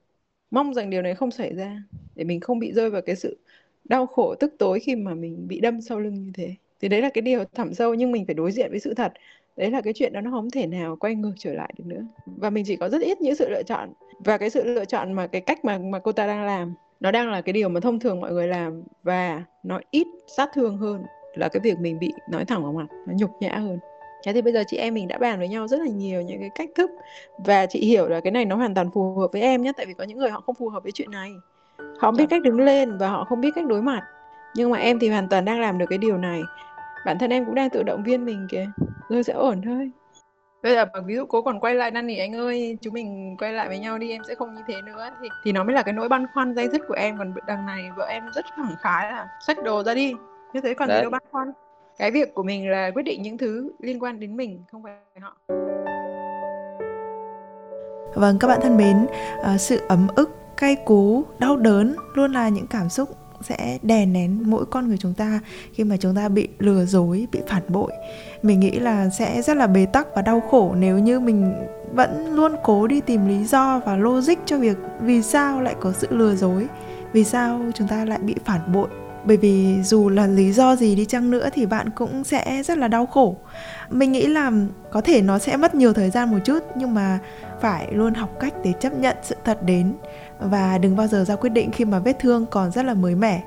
mong 0.50 0.74
rằng 0.74 0.90
điều 0.90 1.02
này 1.02 1.14
không 1.14 1.30
xảy 1.30 1.54
ra, 1.54 1.82
để 2.14 2.24
mình 2.24 2.40
không 2.40 2.58
bị 2.58 2.72
rơi 2.72 2.90
vào 2.90 3.02
cái 3.02 3.16
sự 3.16 3.38
đau 3.84 4.06
khổ, 4.06 4.34
tức 4.34 4.54
tối 4.58 4.80
khi 4.80 4.96
mà 4.96 5.14
mình 5.14 5.48
bị 5.48 5.60
đâm 5.60 5.80
sau 5.80 6.00
lưng 6.00 6.14
như 6.14 6.30
thế. 6.34 6.54
Thì 6.80 6.88
đấy 6.88 7.02
là 7.02 7.10
cái 7.14 7.22
điều 7.22 7.44
thẳm 7.54 7.74
sâu, 7.74 7.94
nhưng 7.94 8.12
mình 8.12 8.26
phải 8.26 8.34
đối 8.34 8.52
diện 8.52 8.70
với 8.70 8.80
sự 8.80 8.94
thật. 8.94 9.12
Đấy 9.56 9.70
là 9.70 9.80
cái 9.80 9.92
chuyện 9.92 10.12
đó 10.12 10.20
nó 10.20 10.30
không 10.30 10.50
thể 10.50 10.66
nào 10.66 10.96
quay 10.96 11.14
ngược 11.14 11.32
trở 11.38 11.52
lại 11.52 11.74
được 11.78 11.84
nữa. 11.86 12.06
Và 12.26 12.50
mình 12.50 12.64
chỉ 12.66 12.76
có 12.76 12.88
rất 12.88 13.02
ít 13.02 13.20
những 13.20 13.34
sự 13.34 13.48
lựa 13.48 13.62
chọn. 13.62 13.92
Và 14.24 14.38
cái 14.38 14.50
sự 14.50 14.64
lựa 14.64 14.84
chọn 14.84 15.12
mà, 15.12 15.26
cái 15.26 15.40
cách 15.40 15.64
mà 15.64 15.78
mà 15.78 15.98
cô 15.98 16.12
ta 16.12 16.26
đang 16.26 16.44
làm, 16.44 16.74
nó 17.00 17.10
đang 17.10 17.30
là 17.30 17.40
cái 17.40 17.52
điều 17.52 17.68
mà 17.68 17.80
thông 17.80 18.00
thường 18.00 18.20
mọi 18.20 18.32
người 18.32 18.48
làm. 18.48 18.82
Và 19.02 19.44
nó 19.62 19.80
ít 19.90 20.06
sát 20.36 20.48
thương 20.54 20.76
hơn 20.76 21.02
là 21.34 21.48
cái 21.48 21.60
việc 21.60 21.78
mình 21.80 21.98
bị 21.98 22.12
nói 22.30 22.44
thẳng 22.44 22.62
vào 22.62 22.72
mặt, 22.72 22.86
nó 23.06 23.14
nhục 23.18 23.30
nhã 23.40 23.54
hơn. 23.54 23.78
Thế 24.24 24.32
thì 24.32 24.42
bây 24.42 24.52
giờ 24.52 24.64
chị 24.66 24.76
em 24.76 24.94
mình 24.94 25.08
đã 25.08 25.18
bàn 25.18 25.38
với 25.38 25.48
nhau 25.48 25.68
rất 25.68 25.80
là 25.80 25.86
nhiều 25.86 26.22
những 26.22 26.40
cái 26.40 26.50
cách 26.54 26.70
thức 26.74 26.90
và 27.38 27.66
chị 27.66 27.80
hiểu 27.80 28.08
là 28.08 28.20
cái 28.20 28.30
này 28.30 28.44
nó 28.44 28.56
hoàn 28.56 28.74
toàn 28.74 28.90
phù 28.90 29.14
hợp 29.14 29.32
với 29.32 29.42
em 29.42 29.62
nhé 29.62 29.72
tại 29.76 29.86
vì 29.86 29.94
có 29.94 30.04
những 30.04 30.18
người 30.18 30.30
họ 30.30 30.40
không 30.40 30.54
phù 30.54 30.68
hợp 30.68 30.82
với 30.82 30.92
chuyện 30.92 31.10
này. 31.10 31.32
Họ 31.78 31.84
không 32.00 32.16
biết 32.16 32.26
cách 32.30 32.42
đứng 32.42 32.60
lên 32.60 32.98
và 32.98 33.08
họ 33.08 33.24
không 33.24 33.40
biết 33.40 33.50
cách 33.54 33.66
đối 33.66 33.82
mặt. 33.82 34.02
Nhưng 34.54 34.70
mà 34.70 34.78
em 34.78 34.98
thì 34.98 35.08
hoàn 35.08 35.28
toàn 35.28 35.44
đang 35.44 35.60
làm 35.60 35.78
được 35.78 35.86
cái 35.88 35.98
điều 35.98 36.18
này. 36.18 36.40
Bản 37.06 37.18
thân 37.18 37.30
em 37.30 37.44
cũng 37.44 37.54
đang 37.54 37.70
tự 37.70 37.82
động 37.82 38.02
viên 38.02 38.24
mình 38.24 38.46
kìa 38.50 38.66
rồi 39.08 39.22
sẽ 39.22 39.32
ổn 39.32 39.62
thôi. 39.64 39.90
Bây 40.62 40.74
giờ 40.74 40.84
ví 41.04 41.14
dụ 41.14 41.26
cố 41.26 41.42
còn 41.42 41.60
quay 41.60 41.74
lại 41.74 41.90
năn 41.90 42.06
nỉ 42.06 42.16
anh 42.16 42.34
ơi 42.34 42.78
chúng 42.80 42.94
mình 42.94 43.36
quay 43.38 43.52
lại 43.52 43.68
với 43.68 43.78
nhau 43.78 43.98
đi 43.98 44.10
em 44.10 44.22
sẽ 44.28 44.34
không 44.34 44.54
như 44.54 44.62
thế 44.66 44.82
nữa. 44.82 45.10
Thì 45.22 45.28
thì 45.44 45.52
nó 45.52 45.64
mới 45.64 45.74
là 45.74 45.82
cái 45.82 45.94
nỗi 45.94 46.08
băn 46.08 46.26
khoăn 46.34 46.54
dây 46.54 46.68
dứt 46.68 46.82
của 46.88 46.94
em. 46.94 47.18
Còn 47.18 47.34
đằng 47.46 47.66
này 47.66 47.90
vợ 47.96 48.06
em 48.10 48.22
rất 48.34 48.44
khẳng 48.56 48.76
khái 48.80 49.12
là 49.12 49.28
xách 49.46 49.62
đồ 49.64 49.82
ra 49.82 49.94
đi. 49.94 50.14
Như 50.52 50.60
thế 50.60 50.74
còn 50.74 50.88
gì 50.88 50.94
Đấy. 50.94 51.02
đâu 51.02 51.10
băn 51.10 51.22
khoăn 51.30 51.52
cái 51.98 52.10
việc 52.10 52.34
của 52.34 52.42
mình 52.42 52.70
là 52.70 52.90
quyết 52.94 53.02
định 53.02 53.22
những 53.22 53.38
thứ 53.38 53.72
liên 53.80 54.02
quan 54.02 54.20
đến 54.20 54.36
mình 54.36 54.62
không 54.72 54.82
phải 54.82 54.94
họ 55.20 55.36
Vâng 58.14 58.38
các 58.38 58.48
bạn 58.48 58.60
thân 58.62 58.76
mến, 58.76 59.06
ờ, 59.42 59.56
sự 59.56 59.80
ấm 59.88 60.06
ức, 60.16 60.30
cay 60.56 60.76
cú, 60.76 61.24
đau 61.38 61.56
đớn 61.56 61.96
luôn 62.14 62.32
là 62.32 62.48
những 62.48 62.66
cảm 62.66 62.88
xúc 62.88 63.08
sẽ 63.40 63.78
đè 63.82 64.06
nén 64.06 64.42
mỗi 64.50 64.66
con 64.66 64.88
người 64.88 64.98
chúng 64.98 65.14
ta 65.14 65.40
khi 65.72 65.84
mà 65.84 65.96
chúng 65.96 66.14
ta 66.14 66.28
bị 66.28 66.48
lừa 66.58 66.84
dối, 66.84 67.26
bị 67.32 67.40
phản 67.46 67.62
bội. 67.68 67.92
Mình 68.42 68.60
nghĩ 68.60 68.70
là 68.70 69.08
sẽ 69.08 69.42
rất 69.42 69.56
là 69.56 69.66
bế 69.66 69.86
tắc 69.86 70.06
và 70.14 70.22
đau 70.22 70.40
khổ 70.40 70.74
nếu 70.78 70.98
như 70.98 71.20
mình 71.20 71.54
vẫn 71.92 72.34
luôn 72.34 72.56
cố 72.64 72.86
đi 72.86 73.00
tìm 73.00 73.28
lý 73.28 73.44
do 73.44 73.80
và 73.86 73.96
logic 73.96 74.38
cho 74.44 74.58
việc 74.58 74.76
vì 75.00 75.22
sao 75.22 75.60
lại 75.60 75.74
có 75.80 75.92
sự 75.92 76.06
lừa 76.10 76.34
dối, 76.34 76.66
vì 77.12 77.24
sao 77.24 77.60
chúng 77.74 77.88
ta 77.88 78.04
lại 78.04 78.18
bị 78.22 78.34
phản 78.44 78.72
bội. 78.72 78.88
Bởi 79.24 79.36
vì 79.36 79.82
dù 79.82 80.08
là 80.08 80.26
lý 80.26 80.52
do 80.52 80.76
gì 80.76 80.94
đi 80.94 81.04
chăng 81.04 81.30
nữa 81.30 81.48
thì 81.52 81.66
bạn 81.66 81.90
cũng 81.90 82.24
sẽ 82.24 82.62
rất 82.62 82.78
là 82.78 82.88
đau 82.88 83.06
khổ. 83.06 83.36
Mình 83.90 84.12
nghĩ 84.12 84.26
là 84.26 84.52
có 84.92 85.00
thể 85.00 85.22
nó 85.22 85.38
sẽ 85.38 85.56
mất 85.56 85.74
nhiều 85.74 85.92
thời 85.92 86.10
gian 86.10 86.30
một 86.30 86.38
chút, 86.44 86.58
nhưng 86.76 86.94
mà 86.94 87.18
phải 87.60 87.92
luôn 87.92 88.14
học 88.14 88.30
cách 88.40 88.54
để 88.64 88.72
chấp 88.80 88.92
nhận 88.92 89.16
sự 89.22 89.36
thật 89.44 89.62
đến 89.62 89.94
và 90.40 90.78
đừng 90.78 90.96
bao 90.96 91.06
giờ 91.06 91.24
ra 91.24 91.36
quyết 91.36 91.50
định 91.50 91.70
khi 91.70 91.84
mà 91.84 91.98
vết 91.98 92.18
thương 92.20 92.46
còn 92.46 92.70
rất 92.70 92.84
là 92.84 92.94
mới 92.94 93.14
mẻ 93.14 93.42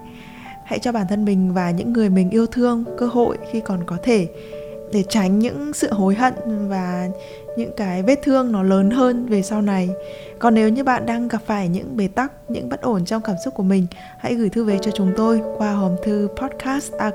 hãy 0.65 0.79
cho 0.79 0.91
bản 0.91 1.07
thân 1.09 1.25
mình 1.25 1.53
và 1.53 1.71
những 1.71 1.93
người 1.93 2.09
mình 2.09 2.29
yêu 2.29 2.45
thương 2.45 2.83
cơ 2.97 3.07
hội 3.07 3.37
khi 3.51 3.59
còn 3.59 3.83
có 3.85 3.97
thể, 4.03 4.27
để 4.93 5.03
tránh 5.09 5.39
những 5.39 5.73
sự 5.73 5.93
hối 5.93 6.15
hận 6.15 6.33
và 6.69 7.07
những 7.57 7.71
cái 7.77 8.03
vết 8.03 8.19
thương 8.23 8.51
nó 8.51 8.63
lớn 8.63 8.91
hơn 8.91 9.25
về 9.25 9.41
sau 9.41 9.61
này. 9.61 9.89
Còn 10.39 10.53
nếu 10.53 10.69
như 10.69 10.83
bạn 10.83 11.05
đang 11.05 11.27
gặp 11.27 11.41
phải 11.45 11.67
những 11.67 11.97
bế 11.97 12.07
tắc, 12.07 12.31
những 12.47 12.69
bất 12.69 12.81
ổn 12.81 13.05
trong 13.05 13.21
cảm 13.21 13.35
xúc 13.45 13.53
của 13.53 13.63
mình, 13.63 13.87
hãy 14.19 14.35
gửi 14.35 14.49
thư 14.49 14.63
về 14.63 14.77
cho 14.81 14.91
chúng 14.91 15.13
tôi 15.17 15.41
qua 15.57 15.71
hòm 15.71 15.95
thư 16.03 16.27
podcast 16.41 16.93
a 16.93 17.11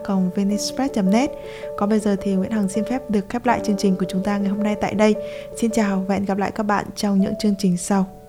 net. 1.04 1.30
Còn 1.76 1.88
bây 1.88 1.98
giờ 1.98 2.16
thì 2.20 2.34
Nguyễn 2.34 2.50
Hằng 2.50 2.68
xin 2.68 2.84
phép 2.84 3.10
được 3.10 3.28
khép 3.28 3.46
lại 3.46 3.60
chương 3.64 3.76
trình 3.78 3.96
của 3.96 4.06
chúng 4.08 4.22
ta 4.22 4.38
ngày 4.38 4.48
hôm 4.48 4.62
nay 4.62 4.76
tại 4.80 4.94
đây. 4.94 5.14
Xin 5.56 5.70
chào 5.70 6.04
và 6.08 6.14
hẹn 6.14 6.24
gặp 6.24 6.38
lại 6.38 6.50
các 6.50 6.62
bạn 6.62 6.84
trong 6.96 7.20
những 7.20 7.34
chương 7.38 7.54
trình 7.58 7.76
sau. 7.76 8.25